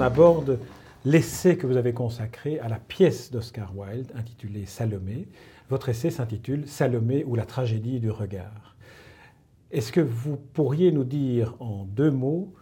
qu'on 0.00 0.06
aborde 0.06 0.58
l'essai 1.04 1.56
que 1.58 1.66
vous 1.66 1.76
avez 1.76 1.92
consacré 1.92 2.58
à 2.60 2.68
la 2.68 2.78
pièce 2.78 3.30
d'Oscar 3.30 3.76
Wilde 3.76 4.10
intitulée 4.14 4.64
Salomé. 4.64 5.28
Votre 5.68 5.90
essai 5.90 6.10
s'intitule 6.10 6.66
Salomé 6.66 7.22
ou 7.24 7.34
la 7.34 7.44
tragédie 7.44 8.00
du 8.00 8.10
regard. 8.10 8.76
Est-ce 9.70 9.92
que 9.92 10.00
vous 10.00 10.36
pourriez 10.36 10.90
nous 10.90 11.04
dire 11.04 11.54
en 11.60 11.84
deux 11.84 12.10
mots 12.10 12.52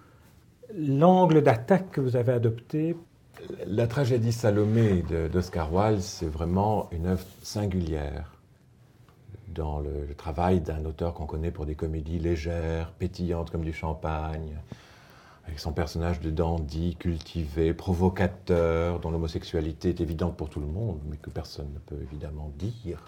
l'angle 0.76 1.42
d'attaque 1.42 1.92
que 1.92 2.00
vous 2.00 2.16
avez 2.16 2.32
adopté? 2.32 2.96
La 3.66 3.86
tragédie 3.86 4.32
Salomé 4.32 5.04
d'Oscar 5.32 5.72
Wilde, 5.72 6.00
c'est 6.00 6.26
vraiment 6.26 6.88
une 6.90 7.06
œuvre 7.06 7.24
singulière 7.44 8.34
dans 9.54 9.78
le, 9.78 10.12
travail 10.16 10.60
d'un 10.60 10.84
auteur 10.84 11.14
qu'on 11.14 11.26
connaît 11.26 11.52
pour 11.52 11.66
des 11.66 11.76
comédies 11.76 12.18
légères, 12.18 12.90
pétillantes 12.98 13.50
comme 13.50 13.64
du 13.64 13.72
champagne, 13.72 14.56
avec 15.48 15.60
son 15.60 15.72
personnage 15.72 16.20
de 16.20 16.30
dandy, 16.30 16.94
cultivé, 16.96 17.72
provocateur, 17.72 19.00
dont 19.00 19.10
l'homosexualité 19.10 19.88
est 19.88 20.00
évidente 20.00 20.36
pour 20.36 20.50
tout 20.50 20.60
le 20.60 20.66
monde, 20.66 21.00
mais 21.08 21.16
que 21.16 21.30
personne 21.30 21.72
ne 21.72 21.78
peut 21.78 22.00
évidemment 22.02 22.52
dire, 22.58 23.02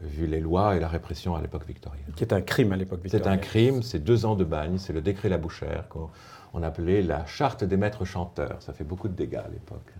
vu 0.00 0.26
les 0.26 0.40
lois 0.40 0.74
et 0.74 0.80
la 0.80 0.88
répression 0.88 1.36
à 1.36 1.42
l'époque 1.42 1.66
victorienne. 1.66 2.12
Qui 2.16 2.24
est 2.24 2.32
un 2.32 2.40
crime 2.40 2.72
à 2.72 2.76
l'époque 2.76 3.02
victorienne. 3.02 3.24
C'est 3.24 3.30
un 3.30 3.36
crime, 3.36 3.82
c'est 3.82 3.98
deux 3.98 4.24
ans 4.24 4.36
de 4.36 4.44
bagne, 4.44 4.78
c'est 4.78 4.94
le 4.94 5.02
décret 5.02 5.28
Labouchère, 5.28 5.86
qu'on 5.88 6.62
appelait 6.62 7.02
la 7.02 7.26
charte 7.26 7.62
des 7.62 7.76
maîtres 7.76 8.06
chanteurs. 8.06 8.62
Ça 8.62 8.72
fait 8.72 8.84
beaucoup 8.84 9.08
de 9.08 9.14
dégâts 9.14 9.36
à 9.36 9.48
l'époque. 9.48 9.92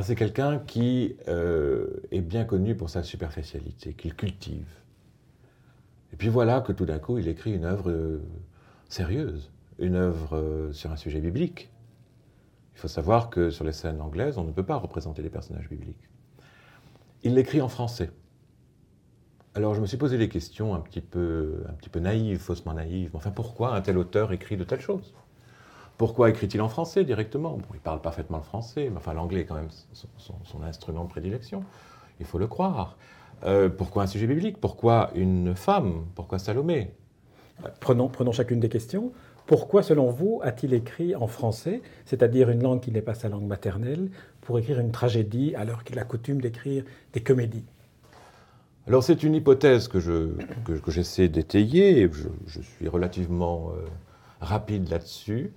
C'est 0.00 0.14
quelqu'un 0.14 0.58
qui 0.58 1.16
euh, 1.28 1.86
est 2.10 2.22
bien 2.22 2.44
connu 2.44 2.74
pour 2.74 2.88
sa 2.88 3.02
superficialité, 3.02 3.92
qu'il 3.92 4.14
cultive. 4.14 4.68
Et 6.14 6.16
puis 6.16 6.30
voilà 6.30 6.62
que 6.62 6.72
tout 6.72 6.86
d'un 6.86 6.98
coup, 6.98 7.18
il 7.18 7.28
écrit 7.28 7.52
une 7.52 7.66
œuvre 7.66 7.90
euh, 7.90 8.22
sérieuse 8.88 9.50
une 9.78 9.96
œuvre 9.96 10.36
euh, 10.36 10.72
sur 10.72 10.90
un 10.90 10.96
sujet 10.96 11.20
biblique. 11.20 11.70
Il 12.74 12.80
faut 12.80 12.88
savoir 12.88 13.30
que 13.30 13.50
sur 13.50 13.64
les 13.64 13.72
scènes 13.72 14.00
anglaises, 14.00 14.38
on 14.38 14.44
ne 14.44 14.52
peut 14.52 14.64
pas 14.64 14.76
représenter 14.76 15.22
des 15.22 15.30
personnages 15.30 15.68
bibliques. 15.68 16.08
Il 17.22 17.34
l'écrit 17.34 17.60
en 17.60 17.68
français. 17.68 18.10
Alors 19.54 19.74
je 19.74 19.80
me 19.80 19.86
suis 19.86 19.98
posé 19.98 20.16
des 20.16 20.28
questions 20.28 20.74
un 20.74 20.80
petit 20.80 21.02
peu, 21.02 21.62
un 21.68 21.74
petit 21.74 21.90
peu 21.90 22.00
naïves, 22.00 22.38
faussement 22.38 22.72
naïves. 22.72 23.10
Enfin, 23.14 23.30
pourquoi 23.30 23.74
un 23.74 23.82
tel 23.82 23.98
auteur 23.98 24.32
écrit 24.32 24.56
de 24.56 24.64
telles 24.64 24.80
choses? 24.80 25.12
Pourquoi 25.98 26.30
écrit-il 26.30 26.60
en 26.62 26.68
français 26.68 27.04
directement? 27.04 27.58
Bon, 27.58 27.66
Il 27.74 27.80
parle 27.80 28.00
parfaitement 28.00 28.38
le 28.38 28.44
français, 28.44 28.88
mais 28.90 28.96
enfin 28.96 29.12
l'anglais 29.12 29.40
est 29.40 29.44
quand 29.44 29.54
même 29.54 29.68
son, 30.16 30.62
instrument 30.62 31.04
de 31.04 31.10
prédilection. 31.10 31.64
Il 32.18 32.26
faut 32.26 32.38
le 32.38 32.46
croire. 32.46 32.96
Euh, 33.44 33.68
pourquoi 33.68 34.04
un 34.04 34.06
sujet 34.06 34.26
biblique? 34.26 34.58
Pourquoi 34.58 35.10
une 35.14 35.54
femme? 35.54 36.06
Pourquoi 36.14 36.38
Salomé? 36.38 36.94
Prenons 37.80 38.32
chacune 38.32 38.58
des 38.58 38.70
questions. 38.70 39.12
Pourquoi, 39.46 39.82
selon 39.82 40.10
vous, 40.10 40.40
a-t-il 40.42 40.72
écrit 40.72 41.16
en 41.16 41.26
français, 41.26 41.82
c'est-à-dire 42.04 42.50
une 42.50 42.62
langue 42.62 42.80
qui 42.80 42.92
n'est 42.92 43.02
pas 43.02 43.14
sa 43.14 43.28
langue 43.28 43.46
maternelle, 43.46 44.10
pour 44.40 44.58
écrire 44.58 44.78
une 44.78 44.92
tragédie 44.92 45.54
alors 45.56 45.84
qu'il 45.84 45.98
a 45.98 46.04
coutume 46.04 46.40
d'écrire 46.40 46.84
des 47.12 47.20
comédies? 47.20 47.64
Alors 48.86 49.04
c'est 49.04 49.22
une 49.22 49.34
hypothèse 49.34 49.86
que, 49.88 50.00
j'essaie 50.88 51.28
d'étayer, 51.28 52.08
je, 52.12 52.28
je, 52.46 52.60
suis 52.60 52.88
relativement 52.88 53.70
euh, 53.70 53.86
rapide 54.40 54.88
là-dessus. 54.88 55.52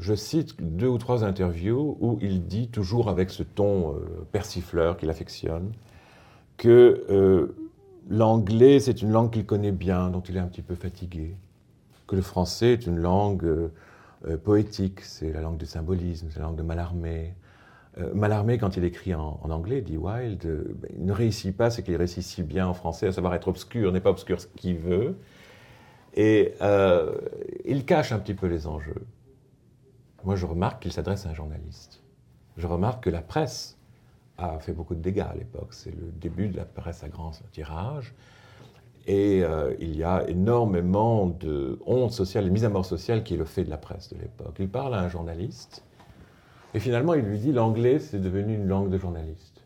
Je 0.00 0.14
cite 0.14 0.56
deux 0.60 0.88
ou 0.88 0.98
trois 0.98 1.24
interviews 1.24 1.96
où 2.00 2.18
il 2.20 2.46
dit, 2.46 2.68
toujours 2.68 3.08
avec 3.08 3.30
ce 3.30 3.42
ton 3.42 3.94
euh, 3.94 4.00
persifleur 4.32 4.96
qu'il 4.96 5.10
affectionne, 5.10 5.72
que 6.56 7.04
euh, 7.10 7.54
l'anglais, 8.08 8.80
c'est 8.80 9.02
une 9.02 9.10
langue 9.10 9.30
qu'il 9.30 9.46
connaît 9.46 9.72
bien, 9.72 10.10
dont 10.10 10.20
il 10.20 10.36
est 10.36 10.40
un 10.40 10.46
petit 10.46 10.62
peu 10.62 10.74
fatigué 10.74 11.34
que 12.08 12.16
le 12.16 12.22
français 12.22 12.72
est 12.72 12.86
une 12.86 12.98
langue 12.98 13.44
euh, 13.44 13.72
euh, 14.26 14.36
poétique, 14.36 15.02
c'est 15.02 15.32
la 15.32 15.42
langue 15.42 15.58
du 15.58 15.66
symbolisme, 15.66 16.28
c'est 16.30 16.40
la 16.40 16.46
langue 16.46 16.56
de 16.56 16.62
Mallarmé. 16.62 17.36
Euh, 17.98 18.12
Mallarmé, 18.14 18.58
quand 18.58 18.76
il 18.76 18.82
écrit 18.82 19.14
en, 19.14 19.38
anglais, 19.44 19.82
dit 19.82 19.96
Wilde, 19.96 20.74
ben, 20.74 20.90
il 20.96 21.04
ne 21.04 21.12
réussit 21.12 21.56
pas 21.56 21.70
ce 21.70 21.82
qu'il 21.82 21.94
réussit 21.94 22.24
si 22.24 22.42
bien 22.42 22.66
en 22.66 22.74
français, 22.74 23.06
à 23.06 23.12
savoir 23.12 23.34
être 23.34 23.46
obscur, 23.46 23.92
n'est 23.92 24.00
pas 24.00 24.10
obscur 24.10 24.40
ce 24.40 24.46
qu'il 24.48 24.78
veut. 24.78 25.16
Et 26.14 26.54
il 27.64 27.84
cache 27.84 28.10
un 28.10 28.18
petit 28.18 28.34
peu 28.34 28.46
les 28.48 28.66
enjeux. 28.66 29.06
Moi, 30.24 30.34
je 30.34 30.46
remarque 30.46 30.82
qu'il 30.82 30.92
s'adresse 30.92 31.26
à 31.26 31.28
un 31.28 31.34
journaliste. 31.34 32.02
Je 32.56 32.66
remarque 32.66 33.04
que 33.04 33.10
la 33.10 33.22
presse 33.22 33.78
a 34.36 34.58
fait 34.58 34.72
beaucoup 34.72 34.96
de 34.96 35.00
dégâts 35.00 35.20
à 35.30 35.34
l'époque. 35.36 35.68
C'est 35.70 35.94
le 35.94 36.10
début 36.10 36.48
de 36.48 36.56
la 36.56 36.64
presse 36.64 37.04
à 37.04 37.08
grand 37.08 37.30
tirage. 37.52 38.14
Et 39.08 39.42
euh, 39.42 39.74
il 39.80 39.96
y 39.96 40.04
a 40.04 40.28
énormément 40.28 41.26
de 41.26 41.80
honte 41.86 42.12
sociale 42.12 42.46
et 42.46 42.50
mise 42.50 42.66
à 42.66 42.68
mort 42.68 42.84
sociale 42.84 43.24
qui 43.24 43.34
est 43.34 43.38
le 43.38 43.46
fait 43.46 43.64
de 43.64 43.70
la 43.70 43.78
presse 43.78 44.12
de 44.12 44.18
l'époque. 44.18 44.56
Il 44.58 44.68
parle 44.68 44.94
à 44.94 45.00
un 45.00 45.08
journaliste, 45.08 45.82
et 46.74 46.78
finalement 46.78 47.14
il 47.14 47.24
lui 47.24 47.38
dit 47.38 47.52
l'anglais 47.52 48.00
c'est 48.00 48.20
devenu 48.20 48.54
une 48.54 48.68
langue 48.68 48.90
de 48.90 48.98
journaliste. 48.98 49.64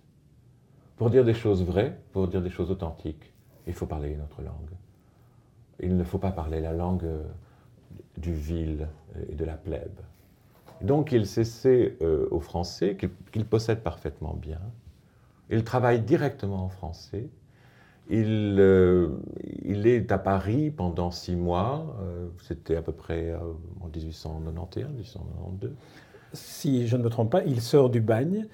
Pour 0.96 1.10
dire 1.10 1.24
des 1.24 1.34
choses 1.34 1.64
vraies, 1.64 1.98
pour 2.12 2.28
dire 2.28 2.40
des 2.40 2.50
choses 2.50 2.70
authentiques, 2.70 3.32
il 3.66 3.72
faut 3.72 3.86
parler 3.86 4.10
une 4.10 4.20
autre 4.20 4.42
langue. 4.42 4.70
Il 5.80 5.96
ne 5.96 6.04
faut 6.04 6.18
pas 6.18 6.30
parler 6.30 6.60
la 6.60 6.72
langue 6.72 7.04
euh, 7.04 7.24
du 8.18 8.32
vil 8.32 8.86
et 9.28 9.34
de 9.34 9.44
la 9.44 9.54
plèbe. 9.54 9.98
Donc 10.82 11.10
il 11.10 11.26
s'essaie 11.26 11.96
euh, 12.00 12.28
au 12.30 12.38
français, 12.38 12.96
qu'il 13.32 13.44
possède 13.44 13.82
parfaitement 13.82 14.34
bien. 14.34 14.60
Il 15.50 15.64
travaille 15.64 16.00
directement 16.00 16.64
en 16.64 16.68
français 16.68 17.28
il, 18.12 18.56
euh, 18.58 19.08
il, 19.64 19.86
est 19.86 20.12
à 20.12 20.18
Paris 20.18 20.70
pendant 20.70 21.10
six 21.10 21.34
mois. 21.34 21.96
Euh, 22.02 22.28
c'était 22.42 22.76
à 22.76 22.82
peu 22.82 22.92
près 22.92 23.30
euh, 23.30 23.38
en 23.80 23.88
1891, 23.88 24.90
1892. 24.90 25.72
Si 26.34 26.86
je 26.86 26.96
ne 26.96 27.02
me 27.02 27.08
trompe 27.08 27.30
pas, 27.30 27.42
il 27.44 27.60
sort 27.62 27.88
du 27.88 28.00
bagne. 28.00 28.46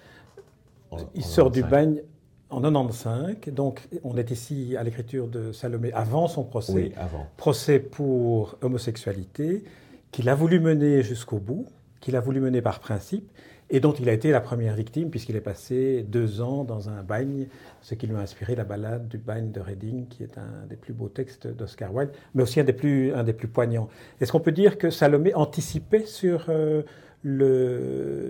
il 1.14 1.24
sort 1.24 1.50
du 1.50 1.62
bagne 1.62 2.02
en 2.50 2.60
95. 2.60 3.36
Donc, 3.52 3.88
on 4.04 4.16
est 4.16 4.30
ici 4.30 4.76
à 4.76 4.84
l'écriture 4.84 5.26
de 5.26 5.50
Salomé 5.52 5.92
avant 5.92 6.28
son 6.28 6.44
procès. 6.44 6.72
Oui, 6.72 6.92
avant. 6.96 7.26
Procès 7.36 7.80
pour 7.80 8.56
homosexualité, 8.62 9.64
qu'il 10.12 10.28
a 10.28 10.36
voulu 10.36 10.60
mener 10.60 11.02
jusqu'au 11.02 11.38
bout, 11.38 11.66
qu'il 12.00 12.14
a 12.14 12.20
voulu 12.20 12.40
mener 12.40 12.62
par 12.62 12.78
principe 12.78 13.28
et 13.70 13.80
dont 13.80 13.92
il 13.92 14.08
a 14.08 14.12
été 14.12 14.30
la 14.30 14.40
première 14.40 14.74
victime, 14.74 15.10
puisqu'il 15.10 15.36
est 15.36 15.42
passé 15.42 16.02
deux 16.08 16.40
ans 16.40 16.64
dans 16.64 16.88
un 16.88 17.02
bagne, 17.02 17.48
ce 17.82 17.94
qui 17.94 18.06
lui 18.06 18.16
a 18.16 18.20
inspiré 18.20 18.54
la 18.54 18.64
ballade 18.64 19.08
du 19.08 19.18
bagne 19.18 19.50
de 19.50 19.60
Reading, 19.60 20.06
qui 20.08 20.22
est 20.22 20.38
un 20.38 20.66
des 20.68 20.76
plus 20.76 20.94
beaux 20.94 21.08
textes 21.08 21.46
d'Oscar 21.46 21.94
Wilde, 21.94 22.10
mais 22.34 22.42
aussi 22.42 22.60
un 22.60 22.64
des 22.64 22.72
plus, 22.72 23.12
un 23.12 23.24
des 23.24 23.34
plus 23.34 23.48
poignants. 23.48 23.88
Est-ce 24.20 24.32
qu'on 24.32 24.40
peut 24.40 24.52
dire 24.52 24.78
que 24.78 24.88
Salomé 24.90 25.34
anticipait 25.34 26.06
sur 26.06 26.46
euh, 26.48 26.82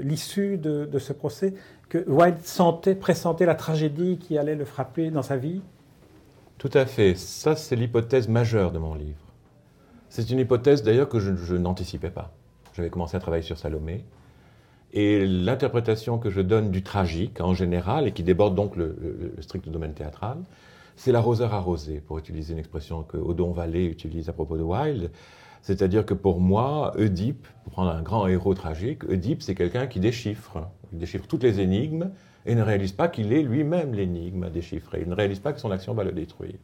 l'issue 0.03 0.59
de, 0.59 0.98
ce 0.98 1.12
procès, 1.12 1.54
que 1.88 2.04
Wilde 2.09 2.43
sentait, 2.43 2.97
pressentait 2.97 3.47
la 3.47 3.54
tragédie 3.54 4.19
qui 4.19 4.38
allait 4.38 4.56
le 4.56 4.65
frapper 4.65 5.10
dans 5.10 5.22
sa 5.22 5.37
vie? 5.37 5.62
Tout 6.59 6.71
à 6.75 6.84
fait. 6.84 7.15
Ça, 7.15 7.54
c'est 7.54 7.77
l'hypothèse 7.77 8.27
majeure 8.27 8.72
de 8.72 8.78
mon 8.78 8.94
livre. 8.94 9.21
C'est 10.09 10.28
une 10.31 10.41
hypothèse 10.41 10.82
d'ailleurs 10.82 11.09
que 11.09 11.21
je 11.21 11.54
n'anticipais 11.54 12.10
pas. 12.10 12.32
J'avais 12.75 12.91
commencé 12.91 13.16
à 13.16 13.21
travailler 13.21 13.43
sur 13.44 13.59
Salomé. 13.59 14.04
Et 14.93 15.26
l'interprétation 15.26 16.19
que 16.19 16.31
je 16.31 16.41
donne 16.41 16.71
du 16.71 16.82
tragique 16.82 17.41
en 17.41 17.54
général, 17.54 18.06
et 18.06 18.12
qui 18.12 18.22
déborde 18.22 18.54
donc 18.54 18.76
le, 18.76 19.34
strict 19.41 19.69
domaine 19.69 19.93
théâtral, 19.93 20.38
c'est 20.97 21.12
l'arroseur 21.12 21.54
arrosé, 21.54 22.00
pour 22.00 22.19
utiliser 22.19 22.54
une 22.54 22.59
expression 22.59 23.03
que 23.03 23.16
Odon 23.16 23.53
Vallée 23.53 23.84
utilise 23.84 24.28
à 24.28 24.32
propos 24.32 24.56
de 24.56 24.62
Wilde. 24.62 25.10
C'est-à-dire 25.62 26.06
que 26.06 26.15
pour 26.15 26.41
moi, 26.41 26.94
Oedipe, 26.98 27.47
pour 27.65 27.72
prendre 27.72 27.91
un 27.91 28.03
grand 28.03 28.27
héros 28.27 28.54
tragique, 28.54 29.04
Oedipe, 29.04 29.43
c'est 29.43 29.54
quelqu'un 29.54 29.87
qui 29.87 30.00
déchiffre. 30.00 30.69
Il 30.93 30.98
déchiffre 30.98 31.27
toutes 31.27 31.43
les 31.43 31.60
énigmes 31.60 32.10
et 32.47 32.54
ne 32.54 32.62
réalise 32.62 32.93
pas 32.93 33.09
qu'il 33.09 33.32
est 33.32 33.43
lui-même 33.43 33.93
l'énigme 33.93 34.44
à 34.44 34.50
déchiffrer. 34.50 35.00
Il 35.03 35.09
ne 35.09 35.15
réalise 35.15 35.41
pas 35.41 35.53
que 35.53 35.60
son 35.60 35.71
action 35.71 35.93
va 35.94 36.04
le 36.04 36.12
détruire. 36.12 36.59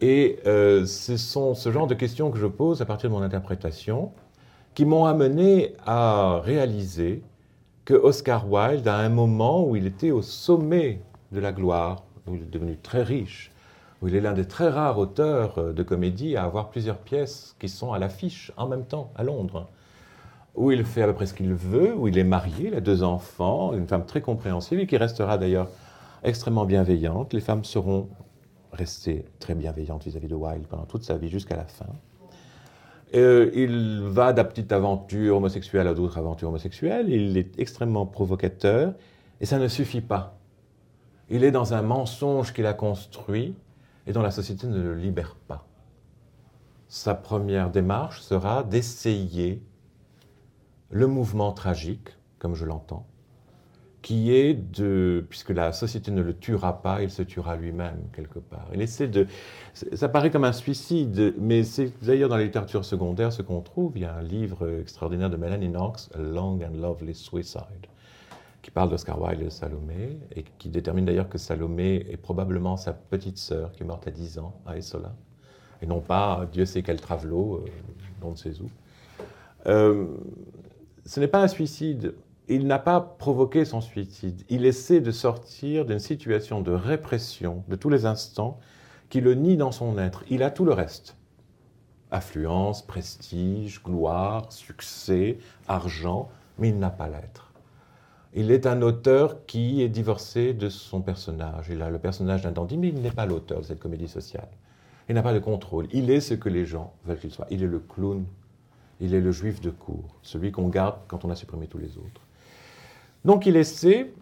Et 0.00 0.38
euh, 0.46 0.84
ce 0.84 1.16
sont 1.16 1.54
ce 1.54 1.72
genre 1.72 1.86
de 1.86 1.94
questions 1.94 2.30
que 2.30 2.38
je 2.38 2.46
pose 2.46 2.82
à 2.82 2.84
partir 2.84 3.08
de 3.08 3.14
mon 3.14 3.22
interprétation 3.22 4.12
qui 4.76 4.84
m'ont 4.84 5.06
amené 5.06 5.72
à 5.86 6.38
réaliser 6.44 7.22
que 7.86 7.94
Oscar 7.94 8.46
Wilde, 8.46 8.86
à 8.86 8.98
un 8.98 9.08
moment 9.08 9.66
où 9.66 9.74
il 9.74 9.86
était 9.86 10.10
au 10.10 10.20
sommet 10.20 11.00
de 11.32 11.40
la 11.40 11.50
gloire, 11.50 12.02
où 12.26 12.34
il 12.34 12.42
est 12.42 12.50
devenu 12.50 12.76
très 12.76 13.02
riche, 13.02 13.50
où 14.02 14.08
il 14.08 14.14
est 14.14 14.20
l'un 14.20 14.34
des 14.34 14.44
très 14.44 14.68
rares 14.68 14.98
auteurs 14.98 15.56
euh, 15.56 15.72
de 15.72 15.82
comédie 15.82 16.36
à 16.36 16.44
avoir 16.44 16.68
plusieurs 16.68 16.98
pièces 16.98 17.56
qui 17.58 17.70
sont 17.70 17.94
à 17.94 17.98
l'affiche 17.98 18.52
en 18.58 18.68
même 18.68 18.84
temps 18.84 19.12
à 19.16 19.24
Londres, 19.24 19.66
où 20.54 20.70
il 20.70 20.84
fait 20.84 21.00
à 21.00 21.06
peu 21.06 21.14
près 21.14 21.26
ce 21.26 21.32
qu'il 21.32 21.54
veut, 21.54 21.94
où 21.96 22.06
il 22.06 22.18
est 22.18 22.24
marié, 22.24 22.68
il 22.68 22.74
a 22.74 22.82
deux 22.82 23.02
enfants, 23.02 23.72
une 23.72 23.86
femme 23.86 24.04
très 24.04 24.20
compréhensive 24.20 24.78
et 24.78 24.86
qui 24.86 24.98
restera 24.98 25.38
d'ailleurs 25.38 25.70
extrêmement 26.22 26.66
bienveillante. 26.66 27.32
Les 27.32 27.40
femmes 27.40 27.64
seront 27.64 28.10
restées 28.72 29.24
très 29.40 29.54
bienveillantes 29.54 30.04
vis-à-vis 30.04 30.26
-vis 30.26 30.30
de 30.30 30.34
Wilde 30.34 30.66
pendant 30.66 30.84
toute 30.84 31.04
sa 31.04 31.16
vie 31.16 31.30
jusqu'à 31.30 31.56
la 31.56 31.64
fin. 31.64 31.86
Euh, 33.14 33.50
il 33.54 34.00
va 34.02 34.32
de 34.32 34.42
petite 34.42 34.72
aventure 34.72 35.36
homosexuelle 35.36 35.86
à 35.86 35.94
d'autres 35.94 36.18
aventures 36.18 36.48
homosexuelles. 36.48 37.08
Il 37.08 37.36
est 37.36 37.58
extrêmement 37.58 38.06
provocateur. 38.06 38.94
Et 39.40 39.46
ça 39.46 39.58
ne 39.58 39.68
suffit 39.68 40.00
pas. 40.00 40.38
Il 41.28 41.44
est 41.44 41.50
dans 41.50 41.74
un 41.74 41.82
mensonge 41.82 42.52
qu'il 42.52 42.66
a 42.66 42.72
construit 42.72 43.54
et 44.06 44.12
dont 44.12 44.22
la 44.22 44.30
société 44.30 44.66
ne 44.66 44.80
le 44.80 44.94
libère 44.94 45.36
pas. 45.48 45.66
Sa 46.88 47.14
première 47.14 47.70
démarche 47.70 48.20
sera 48.20 48.62
d'essayer 48.62 49.60
le 50.90 51.06
mouvement 51.06 51.52
tragique, 51.52 52.10
comme 52.38 52.54
je 52.54 52.64
l'entends, 52.64 53.06
qui 54.06 54.32
est 54.32 54.54
de, 54.54 55.26
puisque 55.28 55.50
la 55.50 55.72
société 55.72 56.12
ne 56.12 56.22
le 56.22 56.32
tuera 56.32 56.80
pas, 56.80 57.02
il 57.02 57.10
se 57.10 57.22
tuera 57.22 57.56
lui-même 57.56 58.04
quelque 58.12 58.38
part. 58.38 58.68
Il 58.72 58.80
essaie 58.80 59.08
de, 59.08 59.26
ça 59.74 60.08
paraît 60.08 60.30
comme 60.30 60.44
un 60.44 60.52
suicide, 60.52 61.34
mais 61.40 61.64
c'est 61.64 61.92
d'ailleurs 62.04 62.28
dans 62.28 62.36
la 62.36 62.44
littérature 62.44 62.84
secondaire 62.84 63.32
ce 63.32 63.42
qu'on 63.42 63.62
trouve. 63.62 63.94
Il 63.96 64.02
y 64.02 64.04
a 64.04 64.14
un 64.14 64.22
livre 64.22 64.78
extraordinaire 64.80 65.28
de 65.28 65.36
Melanie 65.36 65.68
Knox, 65.68 66.08
A 66.14 66.18
Long 66.18 66.60
and 66.62 66.80
Lovely 66.80 67.16
Suicide, 67.16 67.88
qui 68.62 68.70
parle 68.70 68.90
d'Oscar 68.90 69.20
Wilde 69.20 69.40
et 69.40 69.46
de 69.46 69.50
Salomé, 69.50 70.20
et 70.36 70.44
qui 70.56 70.68
détermine 70.68 71.04
d'ailleurs 71.04 71.28
que 71.28 71.38
Salomé 71.38 72.06
est 72.08 72.16
probablement 72.16 72.76
sa 72.76 72.92
petite 72.92 73.38
sœur 73.38 73.72
qui 73.72 73.82
est 73.82 73.86
morte 73.86 74.06
à 74.06 74.12
10 74.12 74.38
ans 74.38 74.54
à 74.66 74.76
Essola, 74.76 75.16
et 75.82 75.86
non 75.86 75.98
pas 75.98 76.48
Dieu 76.52 76.64
sait 76.64 76.84
quel 76.84 77.00
travelot, 77.00 77.56
euh, 77.56 77.70
on 78.22 78.30
ne 78.30 78.36
sait 78.36 78.60
où. 78.60 78.70
Euh, 79.66 80.06
ce 81.04 81.18
n'est 81.18 81.26
pas 81.28 81.42
un 81.42 81.48
suicide. 81.48 82.14
Il 82.48 82.66
n'a 82.66 82.78
pas 82.78 83.00
provoqué 83.00 83.64
son 83.64 83.80
suicide. 83.80 84.42
Il 84.48 84.66
essaie 84.66 85.00
de 85.00 85.10
sortir 85.10 85.84
d'une 85.84 85.98
situation 85.98 86.60
de 86.60 86.70
répression 86.70 87.64
de 87.68 87.76
tous 87.76 87.88
les 87.88 88.06
instants 88.06 88.58
qui 89.08 89.20
le 89.20 89.34
nie 89.34 89.56
dans 89.56 89.72
son 89.72 89.98
être. 89.98 90.24
Il 90.30 90.42
a 90.42 90.50
tout 90.50 90.64
le 90.64 90.72
reste. 90.72 91.16
Affluence, 92.10 92.82
prestige, 92.86 93.82
gloire, 93.82 94.52
succès, 94.52 95.38
argent, 95.66 96.28
mais 96.58 96.68
il 96.68 96.78
n'a 96.78 96.90
pas 96.90 97.08
l'être. 97.08 97.52
Il 98.34 98.50
est 98.50 98.66
un 98.66 98.82
auteur 98.82 99.44
qui 99.46 99.82
est 99.82 99.88
divorcé 99.88 100.52
de 100.52 100.68
son 100.68 101.00
personnage. 101.00 101.68
Il 101.70 101.82
a 101.82 101.90
le 101.90 101.98
personnage 101.98 102.42
d'un 102.42 102.52
dandy, 102.52 102.76
mais 102.76 102.88
il 102.88 103.00
n'est 103.00 103.10
pas 103.10 103.26
l'auteur 103.26 103.60
de 103.60 103.64
cette 103.64 103.80
comédie 103.80 104.08
sociale. 104.08 104.48
Il 105.08 105.14
n'a 105.14 105.22
pas 105.22 105.34
de 105.34 105.38
contrôle. 105.38 105.88
Il 105.92 106.10
est 106.10 106.20
ce 106.20 106.34
que 106.34 106.48
les 106.48 106.66
gens 106.66 106.92
veulent 107.06 107.18
qu'il 107.18 107.32
soit. 107.32 107.46
Il 107.50 107.62
est 107.62 107.68
le 107.68 107.80
clown 107.80 108.24
il 109.00 109.14
est 109.14 109.20
le 109.20 109.30
juif 109.30 109.60
de 109.60 109.70
cour, 109.70 110.16
celui 110.22 110.52
qu'on 110.52 110.68
garde 110.68 110.96
quand 111.08 111.24
on 111.24 111.30
a 111.30 111.34
supprimé 111.34 111.66
tous 111.66 111.78
les 111.78 111.98
autres. 111.98 112.25
Donc 113.26 113.44
il 113.44 113.56
essaie, 113.56 114.12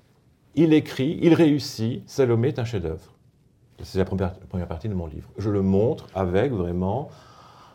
il 0.55 0.73
écrit, 0.73 1.19
il 1.21 1.35
réussit. 1.35 2.03
Salomé 2.09 2.49
est 2.49 2.59
un 2.59 2.65
chef-d'œuvre. 2.65 3.13
C'est 3.83 3.99
la 3.99 4.07
première, 4.07 4.33
partie 4.67 4.89
de 4.89 4.95
mon 4.95 5.07
livre. 5.07 5.29
Je 5.37 5.51
le 5.51 5.61
montre 5.61 6.09
avec 6.15 6.53
vraiment 6.53 7.11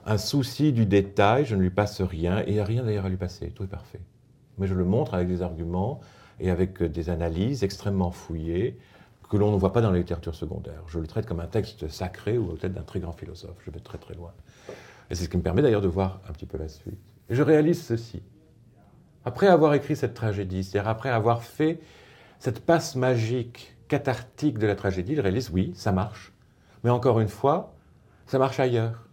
un 0.08 0.18
souci 0.18 0.74
du 0.74 0.88
détail. 0.88 1.46
Je 1.46 1.56
ne 1.56 1.62
lui 1.62 1.70
passe 1.70 2.02
rien. 2.02 2.40
Et 2.40 2.46
il 2.48 2.54
n'y 2.54 2.60
a 2.60 2.66
rien 2.66 2.84
d'ailleurs 2.84 3.06
à 3.06 3.10
lui 3.10 3.18
passer. 3.18 3.52
Tout 3.52 3.64
est 3.64 3.68
parfait. 3.68 4.00
Mais 4.58 4.66
je 4.66 4.74
le 4.74 4.84
montre 4.86 5.14
avec 5.14 5.28
des 5.28 5.44
arguments 5.44 6.00
et 6.40 6.50
avec 6.50 6.82
des 6.82 7.12
analyses 7.12 7.64
extrêmement 7.64 8.10
fouillées 8.10 8.80
que 9.30 9.38
l'on 9.38 9.52
ne 9.52 9.58
voit 9.58 9.72
pas 9.72 9.82
dans 9.82 9.92
la 9.92 10.00
littérature 10.00 10.34
secondaire. 10.34 10.82
Je 10.88 10.98
le 10.98 11.06
traite 11.06 11.28
comme 11.28 11.42
un 11.42 11.48
texte 11.48 11.90
sacré 11.90 12.40
ou 12.40 12.56
peut-être 12.56 12.74
d'un 12.74 12.82
très 12.82 13.00
grand 13.00 13.12
philosophe. 13.12 13.58
Je 13.64 13.70
vais 13.70 13.82
très 13.82 14.00
très 14.00 14.16
loin. 14.16 14.32
Et 15.12 15.16
c'est 15.16 15.26
ce 15.26 15.30
qui 15.30 15.38
me 15.38 15.44
permet 15.44 15.62
d'ailleurs 15.62 15.82
de 15.82 15.88
voir 15.88 16.22
un 16.28 16.32
petit 16.32 16.48
peu 16.48 16.58
la 16.58 16.70
suite. 16.70 16.98
Et 17.30 17.36
je 17.36 17.44
réalise 17.44 17.84
ceci. 17.84 18.24
Après 19.26 19.48
avoir 19.48 19.74
écrit 19.74 19.96
cette 19.96 20.14
tragédie, 20.14 20.64
c'est-à-dire 20.64 20.90
après 20.90 21.10
avoir 21.10 21.44
fait 21.44 21.80
cette 22.40 22.66
passe 22.66 22.96
magique, 22.96 23.76
cathartique 23.88 24.58
de 24.58 24.68
la 24.68 24.76
tragédie, 24.76 25.16
je 25.16 25.22
réalise, 25.22 25.50
oui, 25.52 25.74
ça 25.76 25.92
marche. 25.92 26.32
Mais 26.84 26.90
encore 26.90 27.20
une 27.20 27.28
fois, 27.28 27.76
ça 28.28 28.40
marche 28.40 28.60
ailleurs. 28.60 29.08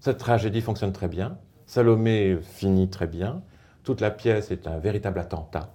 Cette 0.00 0.18
tragédie 0.18 0.60
fonctionne 0.60 0.92
très 0.92 1.08
bien. 1.08 1.38
Salomé 1.66 2.38
finit 2.42 2.90
très 2.90 3.06
bien. 3.06 3.42
Toute 3.84 4.00
la 4.00 4.10
pièce 4.10 4.50
est 4.50 4.66
un 4.66 4.78
véritable 4.78 5.20
attentat, 5.20 5.72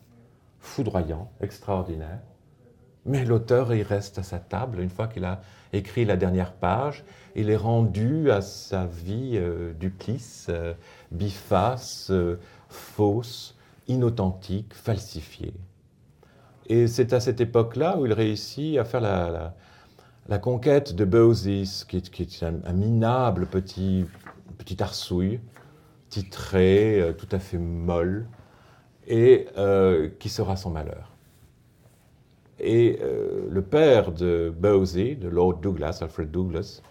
foudroyant, 0.60 1.32
extraordinaire. 1.40 2.20
Mais 3.06 3.24
l'auteur, 3.24 3.74
il 3.74 3.84
reste 3.84 4.20
à 4.20 4.24
sa 4.24 4.38
table 4.38 4.82
une 4.82 4.90
fois 4.90 5.08
qu'il 5.08 5.24
a 5.24 5.40
écrit 5.72 6.04
la 6.04 6.18
dernière 6.18 6.52
page. 6.52 7.06
Il 7.36 7.50
est 7.50 7.56
rendu 7.56 8.32
à 8.32 8.42
sa 8.42 8.86
vie 8.86 9.34
euh, 9.36 9.72
duplice, 9.74 10.48
euh, 10.50 10.74
biface, 11.12 12.10
euh, 12.12 12.38
fausse, 12.70 13.56
inauthentique, 13.88 14.74
falsifiée. 14.74 15.54
Et 16.68 16.88
c'est 16.88 17.14
à 17.14 17.20
cette 17.20 17.40
époque-là 17.40 17.98
où 17.98 18.06
il 18.06 18.14
réussit 18.14 18.78
à 18.78 18.84
faire 18.84 19.02
la, 19.02 20.40
conquête 20.40 20.94
de 20.94 21.06
Beusis, 21.06 21.86
qui 21.88 21.98
est, 21.98 22.44
un, 22.44 22.74
minable 22.74 23.46
petit, 23.46 24.06
petit 24.58 24.82
arsouille, 24.84 25.40
titré, 26.10 27.16
tout 27.18 27.30
à 27.32 27.40
fait 27.40 27.58
molle, 27.58 28.28
et 29.08 29.48
qui 30.20 30.28
sera 30.28 30.58
son 30.58 30.72
malheur. 30.72 31.18
Et 32.60 33.00
euh, 33.02 33.48
le 33.50 33.62
père 33.62 34.12
de 34.12 34.54
Bowsey, 34.58 35.16
de 35.16 35.28
Lord 35.28 35.58
Douglas, 35.58 36.00
Alfred 36.02 36.32
Douglas, 36.32 36.82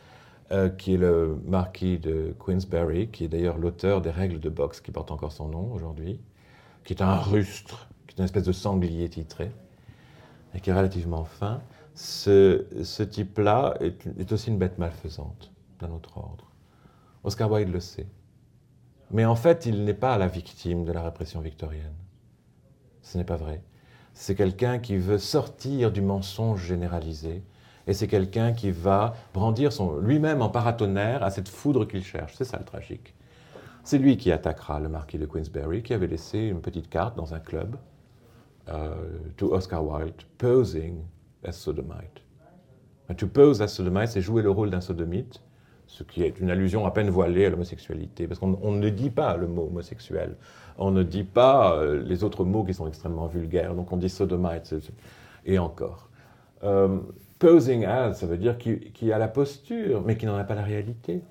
euh, 0.52 0.68
qui 0.68 0.94
est 0.94 0.98
le 0.98 1.40
marquis 1.44 1.98
de 1.98 2.34
Queensberry, 2.38 3.08
qui 3.08 3.24
est 3.24 3.28
d'ailleurs 3.28 3.58
l'auteur 3.58 4.00
des 4.00 4.10
règles 4.10 4.40
de 4.40 4.48
boxe 4.48 4.80
qui 4.80 4.90
portent 4.90 5.10
encore 5.10 5.32
son 5.32 5.48
nom 5.48 5.72
aujourd'hui, 5.72 6.20
qui 6.84 6.92
est 6.92 7.02
un 7.02 7.16
rustre, 7.16 7.88
qui 8.06 8.14
est 8.14 8.18
une 8.18 8.24
espèce 8.24 8.44
de 8.44 8.52
sanglier 8.52 9.08
titré, 9.08 9.50
et 10.54 10.60
qui 10.60 10.70
est 10.70 10.74
relativement 10.74 11.24
fin. 11.24 11.60
Ce, 11.94 13.02
type-là 13.02 13.74
est, 13.80 14.06
est, 14.18 14.32
aussi 14.32 14.50
une 14.50 14.58
bête 14.58 14.78
malfaisante 14.78 15.50
d'un 15.80 15.90
autre 15.90 16.18
ordre. 16.18 16.50
Oscar 17.24 17.50
Wilde 17.50 17.72
le 17.72 17.80
sait. 17.80 18.06
Mais 19.10 19.24
en 19.24 19.36
fait, 19.36 19.66
il 19.66 19.84
n'est 19.84 19.94
pas 19.94 20.18
la 20.18 20.28
victime 20.28 20.84
de 20.84 20.92
la 20.92 21.02
répression 21.02 21.40
victorienne. 21.40 21.94
Ce 23.02 23.16
n'est 23.16 23.24
pas 23.24 23.36
vrai 23.36 23.62
c'est 24.16 24.34
quelqu'un 24.34 24.78
qui 24.78 24.96
veut 24.96 25.18
sortir 25.18 25.92
du 25.92 26.00
mensonge 26.00 26.64
généralisé, 26.64 27.42
et 27.86 27.92
c'est 27.92 28.08
quelqu'un 28.08 28.52
qui 28.52 28.70
va 28.70 29.14
brandir 29.32 29.70
lui-même 30.02 30.42
en 30.42 30.48
paratonnerre 30.48 31.22
à 31.22 31.30
cette 31.30 31.48
foudre 31.48 31.86
qu'il 31.86 32.04
cherche. 32.04 32.34
C'est 32.36 32.44
ça 32.44 32.58
le 32.58 32.64
tragique. 32.64 33.14
C'est 33.84 33.98
lui 33.98 34.16
qui 34.16 34.32
attaquera 34.32 34.80
le 34.80 34.88
marquis 34.88 35.18
de 35.18 35.26
Queensberry, 35.26 35.82
qui 35.82 35.94
avait 35.94 36.08
laissé 36.08 36.38
une 36.38 36.60
petite 36.60 36.88
carte 36.88 37.16
dans 37.16 37.34
un 37.34 37.38
club 37.38 37.76
euh, 38.68 38.94
to 39.36 39.52
Oscar 39.54 39.84
Wilde, 39.84 40.22
posing 40.38 40.98
as 41.44 41.52
sodomite. 41.52 42.22
To 43.16 43.28
pose 43.28 43.62
as 43.62 43.68
sodomite, 43.68 44.08
c'est 44.08 44.20
jouer 44.20 44.42
le 44.42 44.50
rôle 44.50 44.70
d'un 44.70 44.80
sodomite, 44.80 45.40
ce 45.86 46.02
qui 46.02 46.24
est 46.24 46.40
une 46.40 46.50
allusion 46.50 46.84
à 46.84 46.90
peine 46.90 47.08
voilée 47.08 47.46
à 47.46 47.50
l'homosexualité, 47.50 48.26
parce 48.26 48.40
qu'on 48.40 48.72
ne 48.72 48.90
dit 48.90 49.10
pas 49.10 49.36
le 49.36 49.46
mot 49.46 49.66
homosexuel 49.66 50.34
on 50.78 50.90
ne 50.90 51.02
dit 51.02 51.24
pas 51.24 51.74
euh, 51.74 52.02
les 52.02 52.24
autres 52.24 52.44
mots 52.44 52.64
qui 52.64 52.74
sont 52.74 52.86
extrêmement 52.86 53.26
vulgaires, 53.26 53.74
donc 53.74 53.92
on 53.92 53.96
dit 53.96 54.08
sodomite, 54.08 54.74
et 55.44 55.58
encore. 55.58 56.08
Euh, 56.64 56.98
posing 57.38 57.84
as, 57.84 58.14
ça 58.14 58.26
veut 58.26 58.38
dire 58.38 58.56
qui, 58.58 59.12
a 59.12 59.18
la 59.18 59.28
posture, 59.28 60.02
mais 60.04 60.16
qui 60.16 60.26
n'en 60.26 60.36
a 60.36 60.44
pas 60.44 60.54
la 60.54 60.62
réalité. 60.62 61.22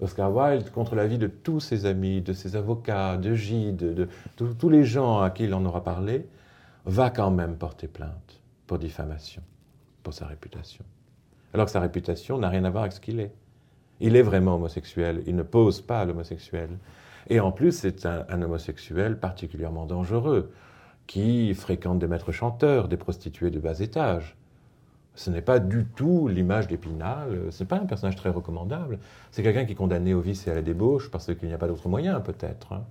Oscar 0.00 0.34
Wilde, 0.34 0.70
contre 0.70 0.94
l'avis 0.94 1.18
de 1.18 1.26
tous 1.26 1.60
ses 1.60 1.84
amis, 1.84 2.22
de 2.22 2.32
ses 2.32 2.56
avocats, 2.56 3.18
de 3.18 3.34
Gide, 3.34 3.76
de, 3.76 4.08
tous 4.36 4.68
les 4.70 4.84
gens 4.84 5.20
à 5.20 5.30
qui 5.30 5.44
il 5.44 5.54
en 5.54 5.64
aura 5.64 5.84
parlé, 5.84 6.26
va 6.86 7.10
quand 7.10 7.30
même 7.30 7.56
porter 7.56 7.86
plainte 7.86 8.40
pour 8.66 8.78
diffamation, 8.78 9.42
pour 10.02 10.14
sa 10.14 10.26
réputation. 10.26 10.84
Alors 11.52 11.66
que 11.66 11.72
sa 11.72 11.80
réputation 11.80 12.38
n'a 12.38 12.48
rien 12.48 12.64
à 12.64 12.70
voir 12.70 12.84
avec 12.84 12.92
ce 12.92 13.00
qu'il 13.00 13.20
est. 13.20 13.32
Il 14.00 14.16
est 14.16 14.22
vraiment 14.22 14.54
homosexuel, 14.54 15.22
il 15.26 15.36
ne 15.36 15.42
pose 15.42 15.82
pas 15.82 16.04
l'homosexuel. 16.06 16.70
Et 17.28 17.38
en 17.38 17.52
plus, 17.52 17.72
c'est 17.72 18.06
un, 18.06 18.42
homosexuel 18.42 19.18
particulièrement 19.18 19.84
dangereux, 19.84 20.52
qui 21.06 21.52
fréquente 21.54 21.98
des 21.98 22.06
maîtres 22.06 22.32
chanteurs, 22.32 22.88
des 22.88 22.96
prostituées 22.96 23.50
de 23.50 23.58
bas 23.58 23.80
étage. 23.80 24.36
Ce 25.20 25.28
n'est 25.28 25.42
pas 25.42 25.58
du 25.58 25.84
tout 25.84 26.28
l'image 26.28 26.66
d'Épinal, 26.66 27.48
ce 27.50 27.62
n'est 27.62 27.68
pas 27.68 27.76
un 27.76 27.84
personnage 27.84 28.16
très 28.16 28.30
recommandable. 28.30 28.98
C'est 29.32 29.42
quelqu'un 29.42 29.66
qui 29.66 29.72
est 29.72 29.74
condamné 29.74 30.14
au 30.14 30.22
vice 30.22 30.46
et 30.46 30.50
à 30.50 30.54
la 30.54 30.62
débauche 30.62 31.10
parce 31.10 31.34
qu'il 31.34 31.46
n'y 31.46 31.52
a 31.52 31.58
pas 31.58 31.66
d'autre 31.66 31.90
moyen, 31.90 32.20
peut-être. 32.20 32.72
Hein. 32.72 32.84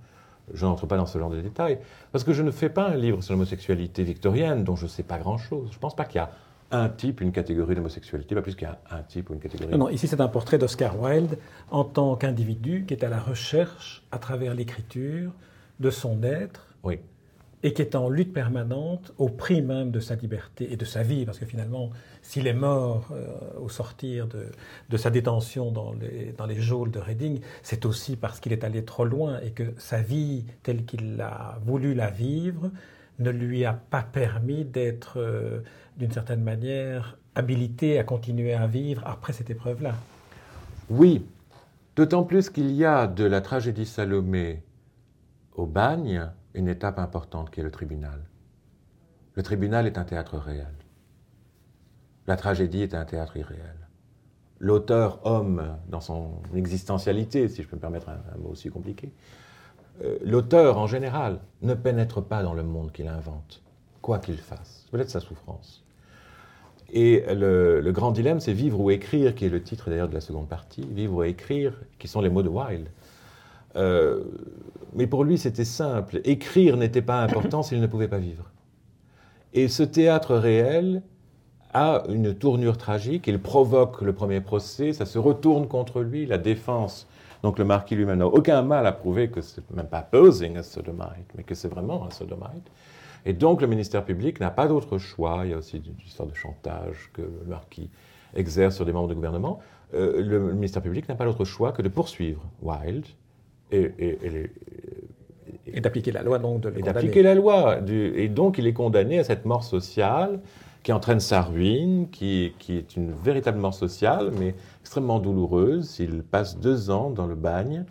Je 0.54 0.64
n'entre 0.64 0.86
pas 0.86 0.96
dans 0.96 1.06
ce 1.06 1.18
genre 1.18 1.30
de 1.30 1.40
détails. 1.40 1.80
Parce 2.12 2.22
que 2.22 2.32
je 2.32 2.44
ne 2.44 2.52
fais 2.52 2.68
pas 2.68 2.86
un 2.86 2.94
livre 2.94 3.20
sur 3.20 3.34
l'homosexualité 3.34 4.04
victorienne 4.04 4.62
dont 4.62 4.76
je 4.76 4.84
ne 4.84 4.88
sais 4.88 5.02
pas 5.02 5.18
grand-chose. 5.18 5.70
Je 5.72 5.76
ne 5.76 5.80
pense 5.80 5.96
pas 5.96 6.04
qu'il 6.04 6.18
y 6.18 6.22
a 6.22 6.30
un 6.70 6.88
type, 6.88 7.20
une 7.20 7.32
catégorie 7.32 7.74
d'homosexualité, 7.74 8.36
pas 8.36 8.42
plus 8.42 8.54
qu'un 8.54 8.76
un 8.92 9.02
type 9.02 9.28
ou 9.30 9.34
une 9.34 9.40
catégorie. 9.40 9.72
Non, 9.72 9.78
non 9.78 9.88
ici 9.88 10.06
c'est 10.06 10.20
un 10.20 10.28
portrait 10.28 10.58
d'Oscar 10.58 11.00
Wilde 11.02 11.36
en 11.72 11.82
tant 11.82 12.14
qu'individu 12.14 12.84
qui 12.86 12.94
est 12.94 13.02
à 13.02 13.08
la 13.08 13.18
recherche, 13.18 14.04
à 14.12 14.18
travers 14.18 14.54
l'écriture, 14.54 15.32
de 15.80 15.90
son 15.90 16.22
être. 16.22 16.76
Oui. 16.84 17.00
Et 17.62 17.74
qui 17.74 17.82
est 17.82 17.94
en 17.94 18.08
lutte 18.08 18.32
permanente 18.32 19.12
au 19.18 19.28
prix 19.28 19.60
même 19.60 19.90
de 19.90 20.00
sa 20.00 20.14
liberté 20.14 20.72
et 20.72 20.76
de 20.76 20.84
sa 20.84 21.02
vie, 21.02 21.26
parce 21.26 21.38
que 21.38 21.44
finalement, 21.44 21.90
s'il 22.22 22.46
est 22.46 22.54
mort 22.54 23.08
euh, 23.12 23.26
au 23.60 23.68
sortir 23.68 24.26
de, 24.28 24.96
sa 24.96 25.10
détention 25.10 25.70
dans 25.70 25.92
les, 25.92 26.32
dans 26.36 26.46
les 26.46 26.60
geôles 26.60 26.90
de 26.90 26.98
Reading, 26.98 27.40
c'est 27.62 27.84
aussi 27.84 28.16
parce 28.16 28.40
qu'il 28.40 28.52
est 28.52 28.64
allé 28.64 28.84
trop 28.84 29.04
loin 29.04 29.40
et 29.40 29.50
que 29.50 29.74
sa 29.76 30.00
vie, 30.00 30.44
telle 30.62 30.84
qu'il 30.84 31.20
a 31.20 31.58
voulu 31.64 31.92
la 31.94 32.10
vivre, 32.10 32.70
ne 33.18 33.30
lui 33.30 33.64
a 33.64 33.74
pas 33.74 34.02
permis 34.02 34.64
d'être 34.64 35.18
euh, 35.18 35.60
d'une 35.96 36.10
certaine 36.10 36.42
manière, 36.42 37.18
habilité 37.34 37.98
à 37.98 38.04
continuer 38.04 38.54
à 38.54 38.66
vivre 38.66 39.02
après 39.06 39.32
cette 39.32 39.50
épreuve-là. 39.50 39.94
Oui, 40.88 41.24
d'autant 41.94 42.24
plus 42.24 42.50
qu'il 42.50 42.70
y 42.72 42.84
a 42.84 43.06
de 43.06 43.24
la 43.24 43.40
tragédie 43.40 43.86
Salomé 43.86 44.62
au 45.54 45.66
bagne 45.66 46.30
une 46.54 46.68
étape 46.68 46.98
importante 46.98 47.50
qui 47.50 47.60
est 47.60 47.64
le 47.64 47.70
tribunal. 47.70 48.20
Le 49.34 49.42
tribunal 49.42 49.86
est 49.86 49.98
un 49.98 50.04
théâtre 50.04 50.38
réel. 50.38 50.74
La 52.26 52.36
tragédie 52.36 52.82
est 52.82 52.94
un 52.94 53.04
théâtre 53.04 53.36
irréel. 53.36 53.76
L'auteur 54.58 55.24
homme, 55.24 55.76
dans 55.88 56.00
son 56.00 56.32
existentialité, 56.54 57.48
si 57.48 57.62
je 57.62 57.68
peux 57.68 57.76
me 57.76 57.80
permettre 57.80 58.10
un, 58.10 58.38
mot 58.38 58.50
aussi 58.50 58.68
compliqué, 58.68 59.12
euh, 60.02 60.18
l'auteur 60.22 60.78
en 60.78 60.86
général 60.86 61.40
ne 61.62 61.74
pénètre 61.74 62.22
pas 62.22 62.42
dans 62.42 62.54
le 62.54 62.62
monde 62.62 62.92
qu'il 62.92 63.08
invente, 63.08 63.62
quoi 64.02 64.18
qu'il 64.18 64.36
fasse. 64.36 64.82
C'est 64.84 64.90
peut-être 64.90 65.10
sa 65.10 65.20
souffrance. 65.20 65.82
Et 66.92 67.24
le, 67.28 67.90
grand 67.92 68.10
dilemme, 68.10 68.40
c'est 68.40 68.52
vivre 68.52 68.80
ou 68.80 68.90
écrire, 68.90 69.34
qui 69.34 69.46
est 69.46 69.48
le 69.48 69.62
titre 69.62 69.90
d'ailleurs 69.90 70.08
de 70.08 70.14
la 70.14 70.20
seconde 70.20 70.48
partie, 70.48 70.82
vivre 70.82 71.14
ou 71.14 71.22
écrire, 71.22 71.80
qui 71.98 72.08
sont 72.08 72.20
les 72.20 72.30
mots 72.30 72.42
de 72.42 72.48
Wilde. 72.48 72.88
Euh, 73.76 74.24
mais 74.94 75.06
pour 75.06 75.24
lui, 75.24 75.38
c'était 75.38 75.64
simple. 75.64 76.20
Écrire 76.24 76.76
n'était 76.76 77.02
pas 77.02 77.22
important 77.22 77.62
s'il 77.62 77.80
ne 77.80 77.86
pouvait 77.86 78.08
pas 78.08 78.18
vivre. 78.18 78.50
Et 79.52 79.68
ce 79.68 79.82
théâtre 79.82 80.36
réel 80.36 81.02
a 81.72 82.02
une 82.08 82.34
tournure 82.34 82.76
tragique. 82.76 83.26
Il 83.26 83.40
provoque 83.40 84.02
le 84.02 84.12
premier 84.12 84.40
procès, 84.40 84.92
ça 84.92 85.06
se 85.06 85.18
retourne 85.18 85.68
contre 85.68 86.00
lui, 86.00 86.26
la 86.26 86.38
défense. 86.38 87.06
Donc 87.42 87.58
le 87.58 87.64
marquis 87.64 87.96
lui-même 87.96 88.18
n'a 88.18 88.26
aucun 88.26 88.62
mal 88.62 88.86
à 88.86 88.92
prouver 88.92 89.30
que 89.30 89.40
c'est 89.40 89.68
même 89.70 89.86
pas 89.86 90.02
posing 90.02 90.56
un 90.56 90.62
sodomite, 90.62 91.32
mais 91.36 91.42
que 91.42 91.54
c'est 91.54 91.68
vraiment 91.68 92.06
un 92.06 92.10
sodomite. 92.10 92.70
Et 93.24 93.32
donc 93.32 93.60
le 93.60 93.66
ministère 93.66 94.04
public 94.04 94.40
n'a 94.40 94.50
pas 94.50 94.66
d'autre 94.66 94.98
choix. 94.98 95.42
Il 95.44 95.50
y 95.50 95.54
a 95.54 95.58
aussi 95.58 95.78
une 95.78 95.94
histoire 96.04 96.28
de 96.28 96.34
chantage 96.34 97.10
que 97.12 97.22
le 97.22 97.46
marquis 97.48 97.90
exerce 98.34 98.76
sur 98.76 98.84
des 98.84 98.92
membres 98.92 99.08
du 99.08 99.14
gouvernement. 99.14 99.60
Euh, 99.94 100.22
le 100.22 100.52
ministère 100.52 100.82
public 100.82 101.08
n'a 101.08 101.14
pas 101.14 101.24
d'autre 101.24 101.44
choix 101.44 101.72
que 101.72 101.82
de 101.82 101.88
poursuivre 101.88 102.42
Wilde 102.62 103.06
et, 103.72 104.48
et, 105.66 105.80
d'appliquer 105.80 106.12
la 106.12 106.22
loi, 106.22 106.38
donc 106.38 106.60
de 106.60 106.72
Et 106.76 106.82
d'appliquer 106.82 107.22
la 107.22 107.34
loi. 107.34 107.78
et 107.88 108.28
donc 108.28 108.58
il 108.58 108.66
est 108.66 108.72
condamné 108.72 109.18
à 109.18 109.24
cette 109.24 109.44
mort 109.44 109.64
sociale 109.64 110.40
qui 110.82 110.92
entraîne 110.92 111.20
sa 111.20 111.42
ruine, 111.42 112.08
qui, 112.10 112.54
qui, 112.58 112.76
est 112.76 112.96
une 112.96 113.12
véritable 113.12 113.58
mort 113.58 113.74
sociale, 113.74 114.30
mais 114.38 114.54
extrêmement 114.80 115.20
douloureuse. 115.20 115.98
Il 116.00 116.22
passe 116.22 116.58
deux 116.58 116.90
ans 116.90 117.10
dans 117.10 117.26
le 117.26 117.34
bagne, 117.34 117.84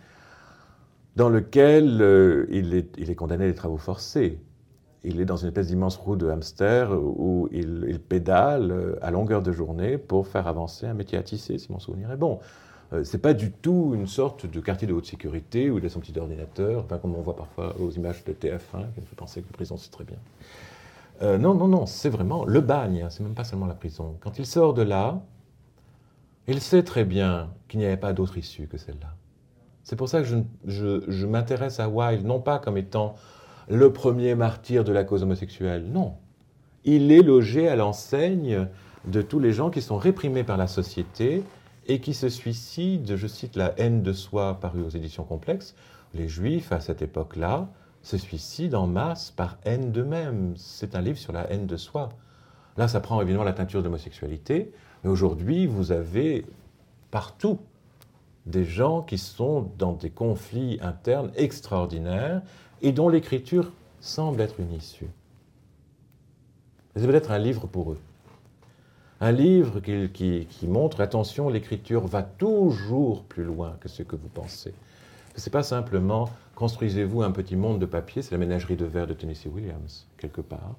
dans 1.16 1.28
lequel 1.28 2.00
euh, 2.00 2.46
il, 2.50 2.74
est, 2.74 2.96
il, 2.98 3.10
est, 3.10 3.14
condamné 3.14 3.44
à 3.44 3.48
des 3.48 3.54
travaux 3.54 3.76
forcés. 3.76 4.38
Il 5.02 5.20
est 5.20 5.24
dans 5.24 5.36
une 5.36 5.48
espèce 5.48 5.68
d'immense 5.68 5.96
roue 5.96 6.16
de 6.16 6.28
hamster 6.28 6.90
où 6.92 7.48
il, 7.52 7.86
il, 7.88 8.00
pédale 8.00 8.70
euh, 8.70 8.96
à 9.02 9.10
longueur 9.10 9.40
de 9.40 9.52
journée 9.52 9.96
pour 9.96 10.26
faire 10.26 10.46
avancer 10.46 10.86
un 10.86 10.94
métier 10.94 11.16
à 11.16 11.22
tisser, 11.22 11.58
si 11.58 11.70
mon 11.70 11.78
souvenir 11.78 12.10
est 12.10 12.16
bon. 12.16 12.40
Euh, 12.92 13.04
c'est 13.04 13.18
pas 13.18 13.34
du 13.34 13.52
tout 13.52 13.92
une 13.94 14.06
sorte 14.06 14.46
de 14.46 14.60
quartier 14.60 14.88
de 14.88 14.92
haute 14.92 15.06
sécurité 15.06 15.70
où 15.70 15.78
il 15.78 15.86
a 15.86 15.88
son 15.88 16.00
petit 16.00 16.18
ordinateur, 16.18 16.84
enfin, 16.84 16.98
comme 16.98 17.14
on 17.14 17.22
voit 17.22 17.36
parfois 17.36 17.76
aux 17.78 17.90
images 17.90 18.24
de 18.24 18.32
TF1, 18.32 18.92
qui 18.94 19.00
me 19.00 19.06
fait 19.06 19.16
penser 19.16 19.42
que 19.42 19.46
la 19.46 19.52
prison 19.52 19.76
c'est 19.76 19.90
très 19.90 20.04
bien. 20.04 20.18
Euh, 21.22 21.38
non, 21.38 21.54
non, 21.54 21.68
non, 21.68 21.86
c'est 21.86 22.08
vraiment 22.08 22.44
le 22.44 22.60
bagne, 22.60 23.06
c'est 23.10 23.22
même 23.22 23.34
pas 23.34 23.44
seulement 23.44 23.66
la 23.66 23.74
prison. 23.74 24.16
Quand 24.20 24.38
il 24.38 24.46
sort 24.46 24.74
de 24.74 24.82
là, 24.82 25.20
il 26.48 26.60
sait 26.60 26.82
très 26.82 27.04
bien 27.04 27.50
qu'il 27.68 27.78
n'y 27.78 27.86
avait 27.86 27.96
pas 27.96 28.12
d'autre 28.12 28.38
issue 28.38 28.66
que 28.66 28.78
celle-là. 28.78 29.14
C'est 29.84 29.96
pour 29.96 30.08
ça 30.08 30.22
que 30.22 30.28
je, 30.66 31.26
m'intéresse 31.26 31.78
à 31.78 31.88
Wilde, 31.88 32.24
non 32.24 32.40
pas 32.40 32.58
comme 32.58 32.76
étant 32.76 33.14
le 33.68 33.92
premier 33.92 34.34
martyr 34.34 34.82
de 34.82 34.92
la 34.92 35.04
cause 35.04 35.22
homosexuelle, 35.22 35.84
non. 35.90 36.14
Il 36.84 37.12
est 37.12 37.22
logé 37.22 37.68
à 37.68 37.76
l'enseigne 37.76 38.66
de 39.06 39.22
tous 39.22 39.38
les 39.38 39.52
gens 39.52 39.70
qui 39.70 39.82
sont 39.82 39.96
réprimés 39.96 40.44
par 40.44 40.56
la 40.56 40.66
société 40.66 41.44
et 41.86 42.00
qui 42.00 42.14
se 42.14 42.28
suicident, 42.28 43.16
je 43.16 43.26
cite 43.26 43.56
la 43.56 43.78
haine 43.78 44.02
de 44.02 44.12
soi 44.12 44.58
parue 44.60 44.82
aux 44.82 44.90
éditions 44.90 45.24
complexes, 45.24 45.74
les 46.14 46.28
juifs 46.28 46.72
à 46.72 46.80
cette 46.80 47.02
époque-là 47.02 47.68
se 48.02 48.16
suicident 48.16 48.82
en 48.82 48.86
masse 48.86 49.30
par 49.30 49.58
haine 49.64 49.92
d'eux-mêmes. 49.92 50.54
C'est 50.56 50.94
un 50.94 51.00
livre 51.00 51.18
sur 51.18 51.32
la 51.32 51.50
haine 51.50 51.66
de 51.66 51.76
soi. 51.76 52.10
Là, 52.76 52.88
ça 52.88 53.00
prend 53.00 53.20
évidemment 53.20 53.44
la 53.44 53.52
teinture 53.52 53.82
d'homosexualité, 53.82 54.72
mais 55.02 55.10
aujourd'hui, 55.10 55.66
vous 55.66 55.92
avez 55.92 56.46
partout 57.10 57.58
des 58.46 58.64
gens 58.64 59.02
qui 59.02 59.18
sont 59.18 59.70
dans 59.78 59.92
des 59.92 60.10
conflits 60.10 60.78
internes 60.80 61.30
extraordinaires 61.36 62.42
et 62.82 62.92
dont 62.92 63.08
l'écriture 63.08 63.70
semble 64.00 64.40
être 64.40 64.60
une 64.60 64.72
issue. 64.72 65.10
C'est 66.96 67.06
peut-être 67.06 67.30
un 67.30 67.38
livre 67.38 67.66
pour 67.66 67.92
eux. 67.92 67.98
Un 69.22 69.32
livre 69.32 69.80
qui, 69.80 70.46
montre, 70.66 71.02
attention, 71.02 71.50
l'écriture 71.50 72.06
va 72.06 72.22
toujours 72.22 73.24
plus 73.24 73.44
loin 73.44 73.76
que 73.78 73.88
ce 73.88 74.02
que 74.02 74.16
vous 74.16 74.28
pensez. 74.28 74.72
Ce 75.36 75.48
n'est 75.48 75.52
pas 75.52 75.62
simplement 75.62 76.30
construisez-vous 76.54 77.22
un 77.22 77.30
petit 77.30 77.54
monde 77.54 77.78
de 77.78 77.86
papier, 77.86 78.22
c'est 78.22 78.32
la 78.32 78.38
ménagerie 78.38 78.76
de 78.76 78.86
verre 78.86 79.06
de 79.06 79.12
Tennessee 79.12 79.48
Williams, 79.52 80.06
quelque 80.16 80.40
part. 80.40 80.74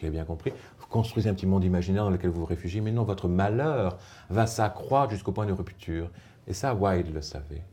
J'ai 0.00 0.10
bien 0.10 0.24
compris. 0.24 0.52
Vous 0.78 0.86
construisez 0.86 1.30
un 1.30 1.34
petit 1.34 1.46
monde 1.46 1.64
imaginaire 1.64 2.04
dans 2.04 2.10
lequel 2.10 2.30
vous 2.30 2.40
vous 2.40 2.46
réfugiez, 2.46 2.82
mais 2.82 2.92
non, 2.92 3.04
votre 3.04 3.26
malheur 3.26 3.98
va 4.28 4.46
s'accroître 4.46 5.10
jusqu'au 5.10 5.32
point 5.32 5.46
de 5.46 5.52
rupture. 5.52 6.10
Et 6.46 6.52
ça, 6.52 6.74
Wilde 6.74 7.12
le 7.12 7.22
savait. 7.22 7.64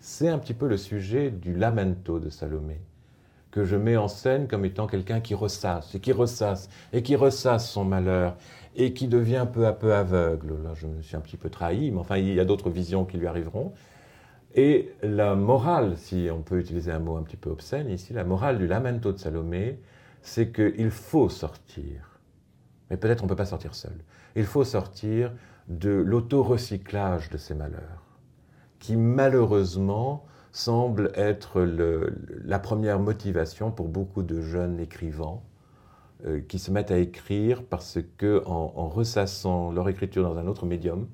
C'est 0.00 0.28
un 0.28 0.38
petit 0.38 0.54
peu 0.54 0.68
le 0.68 0.76
sujet 0.76 1.30
du 1.30 1.54
lamento 1.54 2.18
de 2.18 2.28
Salomé, 2.28 2.80
que 3.54 3.64
je 3.64 3.76
mets 3.76 3.96
en 3.96 4.08
scène 4.08 4.48
comme 4.48 4.64
étant 4.64 4.88
quelqu'un 4.88 5.20
qui 5.20 5.32
ressasse, 5.32 5.94
et 5.94 6.00
qui 6.00 6.10
ressasse, 6.10 6.68
et 6.92 7.04
qui 7.04 7.14
ressasse 7.14 7.70
son 7.70 7.84
malheur, 7.84 8.36
et 8.74 8.92
qui 8.92 9.06
devient 9.06 9.46
peu 9.50 9.64
à 9.64 9.72
peu 9.72 9.94
aveugle. 9.94 10.54
Là, 10.64 10.72
je 10.74 10.88
me 10.88 11.00
suis 11.02 11.14
un 11.14 11.20
petit 11.20 11.36
peu 11.36 11.50
trahi, 11.50 11.92
mais 11.92 12.00
enfin, 12.00 12.16
il 12.16 12.34
y 12.34 12.40
a 12.40 12.44
d'autres 12.44 12.68
visions 12.68 13.04
qui 13.04 13.16
lui 13.16 13.28
arriveront. 13.28 13.72
Et 14.56 14.90
la 15.04 15.36
morale, 15.36 15.96
si 15.96 16.28
on 16.32 16.42
peut 16.42 16.58
utiliser 16.58 16.90
un 16.90 16.98
mot 16.98 17.16
un 17.16 17.22
petit 17.22 17.36
peu 17.36 17.48
obscène 17.48 17.88
ici, 17.90 18.12
la 18.12 18.24
morale 18.24 18.58
du 18.58 18.66
lamento 18.66 19.12
de 19.12 19.18
Salomé, 19.18 19.78
c'est 20.20 20.50
qu'il 20.50 20.90
faut 20.90 21.28
sortir. 21.28 22.18
Mais 22.90 22.96
peut-être 22.96 23.22
on 23.22 23.26
ne 23.26 23.28
peut 23.28 23.36
pas 23.36 23.46
sortir 23.46 23.76
seul. 23.76 23.94
Il 24.34 24.46
faut 24.46 24.64
sortir 24.64 25.32
de 25.68 25.90
l'auto-recyclage 25.90 27.30
de 27.30 27.36
ces 27.36 27.54
malheurs, 27.54 28.18
qui 28.80 28.96
malheureusement 28.96 30.24
semble 30.54 31.10
être 31.16 31.62
la 32.44 32.58
première 32.60 33.00
motivation 33.00 33.72
pour 33.72 33.88
beaucoup 33.88 34.22
de 34.22 34.40
jeunes 34.40 34.78
écrivains 34.78 35.40
euh, 36.24 36.40
qui 36.46 36.60
se 36.60 36.70
mettent 36.70 36.92
à 36.92 36.98
écrire 36.98 37.64
parce 37.64 37.98
que, 38.18 38.40
en 38.46 38.88
ressassant 38.88 39.72
leur 39.72 39.88
écriture 39.88 40.22
dans 40.22 40.38
un 40.38 40.46
autre 40.46 40.64
médium, 40.64 41.08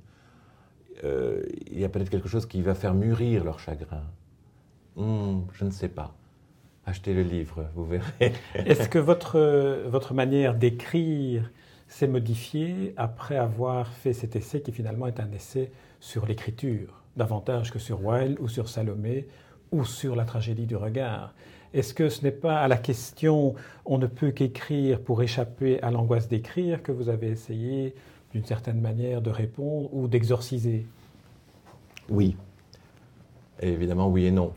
euh, 1.05 1.43
il 1.71 1.81
y 1.81 1.85
a 1.85 1.89
peut-être 1.89 2.11
quelque 2.11 2.29
chose 2.29 2.45
qui 2.45 2.61
va 2.61 2.75
faire 2.75 2.93
mûrir 2.93 3.43
leur 3.43 3.59
chagrin. 3.61 4.05
Hmm, 4.97 5.41
je 5.55 5.65
ne 5.65 5.71
sais 5.71 5.89
pas. 5.89 6.15
Achetez 6.85 7.15
le 7.15 7.23
livre, 7.23 7.67
vous 7.75 7.87
verrez. 7.87 8.35
Est-ce 8.55 8.91
que 8.91 8.99
votre, 8.99 9.39
votre 9.89 10.13
manière 10.13 10.55
d'écrire 10.55 11.51
s'est 11.89 12.09
modifiée 12.09 12.93
après 12.99 13.37
avoir 13.37 13.89
fait 13.89 14.13
cet 14.13 14.37
essai 14.37 14.61
qui 14.61 14.73
finalement 14.73 15.07
est 15.07 15.19
un 15.19 15.33
essai 15.33 15.73
sur 15.99 16.27
l'écriture, 16.27 17.00
davantage 17.17 17.71
que 17.71 17.79
sur 17.79 18.05
Wilde 18.05 18.39
ou 18.41 18.49
sur 18.49 18.69
Salomé 18.69 19.29
ou 19.73 19.85
sur 19.85 20.17
la 20.17 20.25
tragédie 20.25 20.67
du 20.67 20.77
regard 20.77 21.35
Est-ce 21.75 21.95
que 21.95 22.09
ce 22.09 22.23
n'est 22.23 22.33
pas 22.33 22.61
à 22.61 22.69
la 22.69 22.77
question 22.77 23.55
on 23.85 23.99
ne 23.99 24.07
peut 24.07 24.31
qu'écrire 24.31 25.01
pour 25.01 25.23
échapper 25.23 25.81
à 25.83 25.91
l'angoisse 25.91 26.29
d'écrire 26.29 26.83
que 26.83 26.93
vous 26.93 27.09
avez 27.09 27.29
essayé 27.29 27.95
d'une 28.33 28.45
certaine 28.45 28.81
manière 28.81 29.23
de 29.23 29.31
répondre 29.31 29.93
ou 29.93 30.09
d'exorciser? 30.09 30.87
Oui. 32.09 32.37
évidemment, 33.61 34.09
oui 34.09 34.27
et 34.27 34.31
non. 34.31 34.53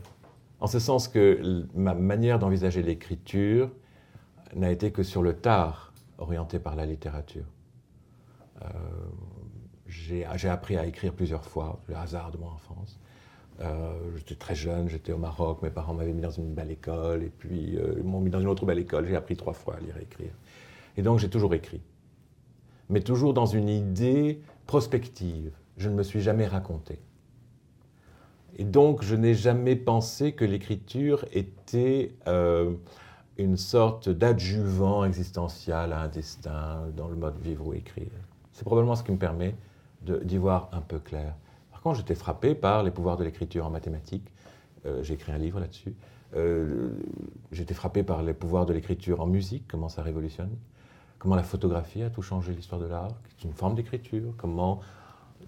En 0.60 0.66
ce 0.66 0.78
sens 0.78 1.08
que 1.08 1.66
ma 1.74 1.94
manière 1.94 2.38
d'envisager 2.38 2.82
l'écriture 2.82 3.70
n'a 4.54 4.70
été 4.70 4.90
que 4.92 5.02
sur 5.02 5.22
le 5.22 5.34
tard, 5.34 5.92
orienté 6.18 6.58
par 6.58 6.76
la 6.76 6.86
littérature. 6.86 7.44
Euh, 8.62 8.68
j'ai 9.94 10.48
appris 10.48 10.76
à 10.76 10.86
écrire 10.86 11.12
plusieurs 11.12 11.44
fois, 11.44 11.80
le 11.88 11.96
hasard 11.96 12.30
de 12.30 12.38
mon 12.38 12.48
enfance. 12.48 12.98
Euh, 13.60 13.94
j'étais 14.16 14.34
très 14.34 14.54
jeune, 14.54 14.88
j'étais 14.88 15.12
au 15.12 15.18
Maroc, 15.18 15.62
mes 15.62 15.70
parents 15.70 15.94
m'avaient 15.94 16.12
mis 16.12 16.22
dans 16.22 16.30
une 16.30 16.52
belle 16.54 16.72
école, 16.72 17.22
et 17.22 17.30
puis 17.30 17.76
euh, 17.76 17.94
ils 17.98 18.02
m'ont 18.02 18.20
mis 18.20 18.30
dans 18.30 18.40
une 18.40 18.48
autre 18.48 18.66
belle 18.66 18.80
école, 18.80 19.06
j'ai 19.06 19.14
appris 19.14 19.36
trois 19.36 19.52
fois 19.52 19.76
à 19.76 19.80
lire 19.80 19.96
et 19.96 20.02
écrire. 20.02 20.32
Et 20.96 21.02
donc 21.02 21.20
j'ai 21.20 21.30
toujours 21.30 21.54
écrit 21.54 21.80
mais 22.88 23.00
toujours 23.00 23.34
dans 23.34 23.46
une 23.46 23.68
idée 23.68 24.40
prospective. 24.66 25.52
Je 25.76 25.88
ne 25.88 25.94
me 25.94 26.02
suis 26.02 26.20
jamais 26.20 26.46
raconté. 26.46 27.00
Et 28.56 28.64
donc, 28.64 29.02
je 29.02 29.16
n'ai 29.16 29.34
jamais 29.34 29.74
pensé 29.74 30.32
que 30.32 30.44
l'écriture 30.44 31.24
était 31.32 32.14
euh, 32.28 32.74
une 33.36 33.56
sorte 33.56 34.08
d'adjuvant 34.08 35.04
existentiel 35.04 35.92
à 35.92 36.02
un 36.02 36.08
destin 36.08 36.84
dans 36.96 37.08
le 37.08 37.16
mode 37.16 37.38
vivre 37.40 37.66
ou 37.66 37.74
écrire. 37.74 38.12
C'est 38.52 38.64
probablement 38.64 38.94
ce 38.94 39.02
qui 39.02 39.10
me 39.10 39.18
permet 39.18 39.56
d'y 40.04 40.36
voir 40.36 40.68
un 40.72 40.80
peu 40.80 40.98
clair. 40.98 41.34
Par 41.70 41.80
contre, 41.80 41.98
j'étais 41.98 42.14
frappé 42.14 42.54
par 42.54 42.82
les 42.82 42.90
pouvoirs 42.90 43.16
de 43.16 43.24
l'écriture 43.24 43.66
en 43.66 43.70
mathématiques. 43.70 44.32
Euh, 44.86 45.02
j'ai 45.02 45.14
écrit 45.14 45.32
un 45.32 45.38
livre 45.38 45.60
là-dessus. 45.60 45.94
Euh, 46.36 46.90
j'étais 47.52 47.74
frappé 47.74 48.02
par 48.02 48.22
les 48.22 48.34
pouvoirs 48.34 48.66
de 48.66 48.72
l'écriture 48.72 49.20
en 49.20 49.26
musique, 49.26 49.64
comment 49.68 49.88
ça 49.88 50.02
révolutionne 50.02 50.50
comment 51.24 51.36
la 51.36 51.42
photographie 51.42 52.02
a 52.02 52.10
tout 52.10 52.20
changé 52.20 52.52
l'histoire 52.52 52.78
de 52.78 52.86
l'art, 52.86 53.14
qui 53.38 53.46
est 53.46 53.50
une 53.50 53.56
forme 53.56 53.74
d'écriture, 53.74 54.34
comment 54.36 54.80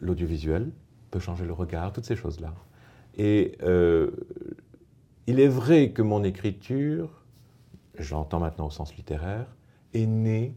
l'audiovisuel 0.01 0.73
peut 1.11 1.21
changer 1.21 1.45
le 1.45 1.53
regard, 1.53 1.93
toutes 1.93 2.07
ces 2.07 2.17
choses-là. 2.17 2.55
Et 3.19 3.59
euh, 3.63 4.11
il 5.27 5.39
est 5.39 5.49
vrai 5.49 5.91
que 5.91 6.01
mon 6.01 6.25
écriture, 6.25 7.11
j'entends 7.99 8.41
maintenant 8.41 8.69
au 8.69 8.71
sens 8.71 8.97
littéraire, 8.97 9.55
est 9.93 10.07
née 10.07 10.55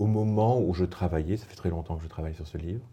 au 0.00 0.06
moment 0.06 0.58
où 0.58 0.72
je 0.72 0.86
travaillais, 0.86 1.36
ça 1.36 1.46
fait 1.46 1.54
très 1.54 1.68
longtemps 1.68 1.96
que 1.96 2.02
je 2.02 2.08
travaille 2.08 2.34
sur 2.34 2.46
ce 2.46 2.56
livre, 2.56 2.84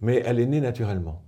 mais 0.00 0.20
elle 0.26 0.40
est 0.40 0.46
née 0.46 0.60
naturellement. 0.60 1.22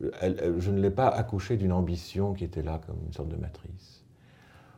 je 0.00 0.70
ne 0.70 0.80
l'ai 0.80 0.90
pas 0.90 1.08
accouché 1.08 1.58
d'une 1.58 1.72
ambition 1.72 2.32
qui 2.32 2.44
était 2.44 2.62
là 2.62 2.80
comme 2.86 2.96
une 3.06 3.12
sorte 3.12 3.28
de 3.28 3.36
matrice. 3.36 4.04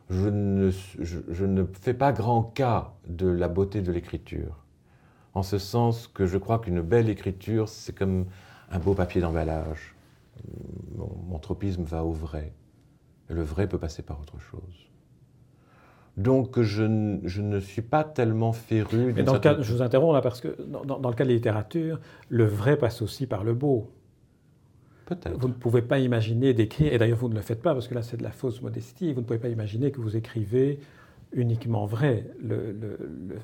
Je 0.09 0.27
ne, 0.27 1.63
fais 1.71 1.93
pas 1.93 2.11
grand 2.11 2.43
cas 2.43 2.93
de 3.07 3.27
la 3.27 3.47
beauté 3.47 3.81
de 3.81 3.93
l'écriture, 3.93 4.65
en 5.33 5.41
ce 5.41 5.57
sens 5.57 6.07
que 6.07 6.25
je 6.25 6.37
crois 6.37 6.59
qu'une 6.59 6.81
belle 6.81 7.07
écriture, 7.07 7.69
c'est 7.69 7.95
comme 7.95 8.25
un 8.69 8.79
beau 8.79 8.93
papier 8.93 9.21
d'emballage. 9.21 9.95
Mon, 10.97 11.15
mon 11.29 11.39
tropisme 11.39 11.83
va 11.83 12.03
au 12.03 12.11
vrai. 12.11 12.53
Le 13.29 13.41
vrai 13.41 13.67
peut 13.69 13.79
passer 13.79 14.01
par 14.01 14.19
autre 14.19 14.37
chose. 14.39 14.90
Donc 16.17 16.61
je, 16.61 16.83
ne 16.83 17.59
suis 17.59 17.81
pas 17.81 18.03
tellement 18.03 18.51
féru. 18.51 19.13
Mais 19.15 19.23
dans 19.23 19.33
le 19.33 19.39
cas, 19.39 19.61
je 19.61 19.73
vous 19.73 19.81
interromps 19.81 20.13
là 20.13 20.21
parce 20.21 20.41
que 20.41 20.61
dans, 20.61 20.83
dans, 20.83 21.09
le 21.09 21.15
cas 21.15 21.23
de 21.23 21.29
la 21.29 21.35
littérature, 21.35 21.99
le 22.29 22.45
vrai 22.45 22.77
passe 22.77 23.01
aussi 23.01 23.27
par 23.27 23.43
le 23.43 23.53
beau. 23.53 23.89
Peut-être. 25.05 25.37
Vous 25.37 25.47
ne 25.47 25.53
pouvez 25.53 25.81
pas 25.81 25.99
imaginer 25.99 26.53
d'écrire, 26.53 26.93
et 26.93 26.97
d'ailleurs 26.97 27.17
vous 27.17 27.29
ne 27.29 27.35
le 27.35 27.41
faites 27.41 27.61
pas 27.61 27.73
parce 27.73 27.87
que 27.87 27.95
là 27.95 28.01
c'est 28.01 28.17
de 28.17 28.23
la 28.23 28.31
fausse 28.31 28.61
modestie, 28.61 29.13
vous 29.13 29.21
ne 29.21 29.25
pouvez 29.25 29.39
pas 29.39 29.49
imaginer 29.49 29.91
que 29.91 29.99
vous 29.99 30.15
écrivez 30.15 30.79
uniquement 31.33 31.85
vrai. 31.85 32.25
Le, 32.41 32.71
le, 32.73 32.97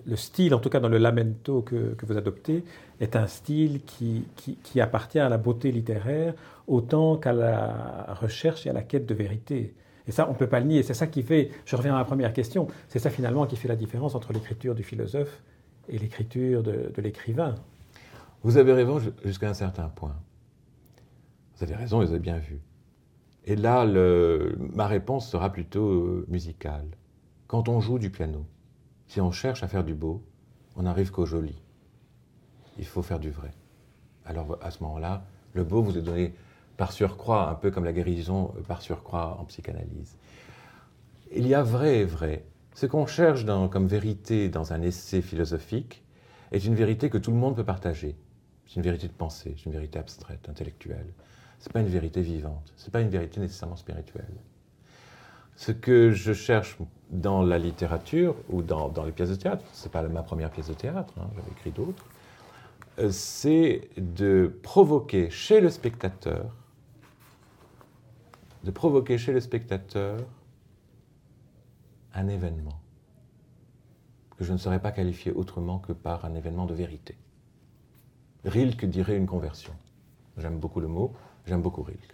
le, 0.06 0.16
style, 0.16 0.54
en 0.54 0.60
tout 0.60 0.70
cas 0.70 0.80
dans 0.80 0.90
le 0.90 0.98
lamento 0.98 1.62
que, 1.62 1.94
que 1.94 2.06
vous 2.06 2.18
adoptez, 2.18 2.64
est 3.00 3.16
un 3.16 3.28
style 3.28 3.82
qui, 3.86 4.26
qui, 4.36 4.58
qui 4.64 4.82
appartient 4.82 5.20
à 5.20 5.30
la 5.30 5.38
beauté 5.38 5.72
littéraire 5.72 6.34
autant 6.68 7.18
qu'à 7.18 7.34
la 7.34 8.14
recherche 8.20 8.68
et 8.68 8.70
à 8.70 8.74
la 8.74 8.84
quête 8.84 9.06
de 9.06 9.14
vérité. 9.14 9.74
Et 10.08 10.12
ça, 10.12 10.28
on 10.28 10.34
ne 10.34 10.38
peut 10.38 10.48
pas 10.48 10.60
le 10.60 10.68
nier. 10.68 10.84
C'est 10.84 10.94
ça 10.94 11.08
qui 11.08 11.22
fait, 11.22 11.52
je 11.66 11.76
reviens 11.76 11.96
à 11.96 12.00
la 12.00 12.06
première 12.06 12.34
question, 12.34 12.68
c'est 12.88 13.00
ça 13.00 13.10
finalement 13.10 13.46
qui 13.46 13.56
fait 13.56 13.68
la 13.68 13.76
différence 13.76 14.16
entre 14.16 14.34
l'écriture 14.34 14.74
du 14.74 14.84
philosophe 14.84 15.42
et 15.90 15.98
l'écriture 15.98 16.64
de, 16.64 16.92
l'écrivain. 16.98 17.56
Vous 18.44 18.58
avez 18.58 18.74
raison 18.74 19.00
jusqu'à 19.24 19.50
un 19.50 19.54
certain 19.54 19.90
point. 19.90 20.16
Vous 21.56 21.64
avez 21.64 21.76
raison, 21.76 22.00
vous 22.00 22.10
avez 22.10 22.20
bien 22.20 22.38
vu. 22.38 22.60
Et 23.46 23.56
là, 23.56 23.86
ma 24.74 24.88
réponse 24.88 25.30
sera 25.30 25.52
plutôt 25.52 25.90
euh, 25.90 26.26
musicale. 26.28 26.86
Quand 27.48 27.70
on 27.70 27.80
joue 27.80 27.98
du 27.98 28.10
piano, 28.10 28.46
si 29.08 29.22
on 29.22 29.32
cherche 29.32 29.64
à 29.64 29.68
faire 29.68 29.84
du 29.84 29.96
beau, 29.96 30.22
on 30.76 30.84
n'arrive 30.84 31.12
qu'au 31.12 31.26
joli. 31.26 31.56
Il 32.78 32.86
faut 32.86 33.02
faire 33.02 33.20
du 33.20 33.32
vrai. 33.32 33.52
Alors 34.26 34.58
à 34.62 34.70
ce 34.70 34.84
moment-là, 34.84 35.24
le 35.54 35.64
beau 35.64 35.82
vous 35.82 35.98
est 35.98 36.02
donné 36.02 36.34
par 36.78 36.92
surcroît, 36.92 37.50
un 37.50 37.56
peu 37.56 37.72
comme 37.72 37.84
la 37.84 37.94
guérison 37.94 38.54
euh, 38.56 38.62
par 38.62 38.82
surcroît 38.82 39.38
en 39.40 39.46
psychanalyse. 39.46 40.16
Il 41.36 41.48
y 41.48 41.54
a 41.54 41.64
vrai 41.64 41.98
et 41.98 42.06
vrai. 42.06 42.46
Ce 42.74 42.86
qu'on 42.86 43.08
cherche 43.08 43.46
comme 43.72 43.88
vérité 43.88 44.50
dans 44.50 44.72
un 44.72 44.82
essai 44.84 45.22
philosophique 45.22 46.04
est 46.52 46.64
une 46.64 46.76
vérité 46.76 47.10
que 47.10 47.18
tout 47.18 47.32
le 47.32 47.38
monde 47.38 47.56
peut 47.56 47.64
partager. 47.64 48.16
C'est 48.68 48.76
une 48.76 48.84
vérité 48.84 49.08
de 49.08 49.14
pensée, 49.14 49.56
c'est 49.58 49.66
une 49.66 49.72
vérité 49.72 49.98
abstraite, 49.98 50.48
intellectuelle. 50.48 51.08
Ce 51.60 51.68
n'est 51.68 51.74
pas 51.74 51.80
une 51.80 51.88
vérité 51.88 52.22
vivante, 52.22 52.72
ce 52.78 52.86
n'est 52.86 52.92
pas 52.92 53.02
une 53.02 53.10
vérité 53.10 53.40
nécessairement 53.40 53.78
spirituelle. 53.78 54.36
Ce 55.56 55.72
que 55.72 56.12
je 56.12 56.34
cherche 56.34 56.78
dans 57.10 57.42
la 57.42 57.58
littérature 57.58 58.36
ou 58.50 58.62
dans, 58.62 58.94
les 59.04 59.12
pièces 59.12 59.32
de 59.32 59.36
théâtre, 59.36 59.64
ce 59.74 59.86
n'est 59.86 59.92
pas 59.92 60.04
ma 60.04 60.22
première 60.22 60.52
pièce 60.52 60.68
de 60.68 60.76
théâtre, 60.76 61.14
hein, 61.18 61.28
j'avais 61.36 61.52
écrit 61.52 61.72
d'autres, 61.72 62.06
euh, 63.00 63.10
c'est 63.12 63.90
de 63.98 64.56
provoquer 64.62 65.32
chez 65.32 65.62
le 65.62 65.70
spectateur 65.70 66.54
de 68.68 68.72
provoquer 68.72 69.18
chez 69.18 69.32
le 69.32 69.40
spectateur 69.40 70.20
un 72.14 72.28
événement 72.28 72.82
que 74.38 74.44
je 74.44 74.52
ne 74.52 74.58
saurais 74.58 74.82
pas 74.82 74.92
qualifier 74.92 75.32
autrement 75.32 75.80
que 75.80 75.94
par 75.94 76.26
un 76.26 76.36
événement 76.36 76.66
de 76.66 76.74
vérité. 76.74 77.16
Rilke 78.44 78.84
dirait 78.84 79.16
une 79.16 79.26
conversion. 79.26 79.72
J'aime 80.38 80.60
beaucoup 80.60 80.82
le 80.82 80.89
mot, 80.89 81.13
j'aime 81.46 81.62
beaucoup 81.62 81.82
Rilke. 81.82 82.13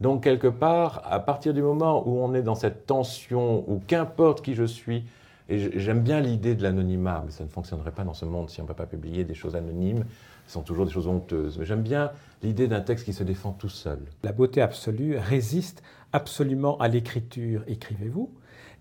Donc 0.00 0.24
quelque 0.24 0.48
part, 0.48 1.00
à 1.04 1.20
partir 1.20 1.54
du 1.54 1.62
moment 1.62 2.06
où 2.08 2.18
on 2.18 2.34
est 2.34 2.42
dans 2.42 2.56
cette 2.56 2.84
tension, 2.86 3.64
où 3.70 3.78
qu'importe 3.86 4.42
qui 4.42 4.54
je 4.54 4.64
suis, 4.64 5.04
et 5.48 5.78
j'aime 5.78 6.00
bien 6.02 6.20
l'idée 6.20 6.54
de 6.54 6.62
l'anonymat, 6.62 7.22
mais 7.24 7.32
ça 7.32 7.44
ne 7.44 7.48
fonctionnerait 7.48 7.90
pas 7.90 8.04
dans 8.04 8.14
ce 8.14 8.24
monde 8.24 8.48
si 8.48 8.60
on 8.60 8.64
ne 8.64 8.68
peut 8.68 8.74
pas 8.74 8.86
publier 8.86 9.24
des 9.24 9.34
choses 9.34 9.56
anonymes, 9.56 10.04
ce 10.46 10.52
sont 10.52 10.62
toujours 10.62 10.86
des 10.86 10.92
choses 10.92 11.06
honteuses. 11.06 11.58
Mais 11.58 11.64
j'aime 11.64 11.82
bien 11.82 12.10
l'idée 12.42 12.68
d'un 12.68 12.80
texte 12.80 13.04
qui 13.04 13.12
se 13.12 13.24
défend 13.24 13.52
tout 13.52 13.68
seul. 13.68 13.98
La 14.22 14.32
beauté 14.32 14.60
absolue 14.60 15.16
résiste 15.16 15.82
absolument 16.12 16.78
à 16.78 16.88
l'écriture, 16.88 17.62
écrivez-vous. 17.66 18.30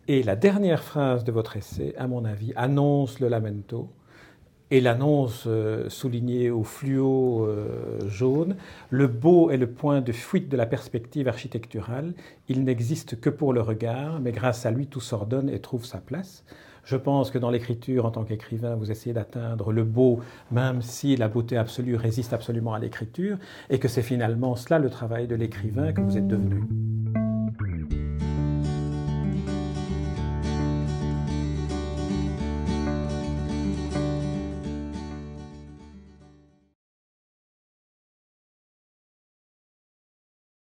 Et 0.08 0.24
la 0.24 0.36
dernière 0.36 0.84
phrase 0.84 1.24
de 1.24 1.32
votre 1.32 1.58
essai, 1.58 1.96
à 1.98 2.08
mon 2.08 2.26
avis, 2.26 2.54
annonce 2.56 3.20
le 3.20 3.28
lamento 3.28 3.90
et 4.72 4.80
l'annonce 4.80 5.44
euh, 5.48 5.90
soulignée 5.90 6.50
au 6.50 6.64
fluo 6.64 7.46
euh, 7.46 8.00
jaune. 8.08 8.56
Le 8.90 9.08
beau 9.08 9.52
est 9.52 9.58
le 9.58 9.68
point 9.68 10.02
de 10.02 10.14
fuite 10.14 10.50
de 10.50 10.58
la 10.58 10.66
perspective 10.66 11.28
architecturale. 11.28 12.14
Il 12.48 12.64
n'existe 12.64 13.20
que 13.20 13.30
pour 13.30 13.54
le 13.54 13.62
regard, 13.62 14.20
mais 14.22 14.32
grâce 14.32 14.66
à 14.66 14.72
lui, 14.72 14.88
tout 14.88 15.02
s'ordonne 15.02 15.50
et 15.50 15.60
trouve 15.60 15.86
sa 15.86 16.00
place. 16.00 16.44
Je 16.84 16.96
pense 16.96 17.30
que 17.30 17.38
dans 17.38 17.52
l'écriture, 17.52 18.06
en 18.06 18.12
tant 18.12 18.24
qu'écrivain, 18.24 18.76
vous 18.76 18.90
essayez 18.90 19.14
d'atteindre 19.14 19.72
le 19.72 19.84
beau, 19.84 20.22
même 20.52 20.82
si 20.82 21.16
la 21.16 21.28
beauté 21.28 21.58
absolue 21.58 21.96
résiste 21.96 22.34
absolument 22.34 22.74
à 22.74 22.80
l'écriture, 22.80 23.38
et 23.70 23.78
que 23.78 23.88
c'est 23.88 24.02
finalement 24.02 24.56
cela 24.56 24.80
le 24.80 24.90
travail 24.90 25.28
de 25.28 25.36
l'écrivain 25.36 25.94
que 25.94 26.02
vous 26.02 26.18
êtes 26.18 26.28
devenu. 26.28 26.64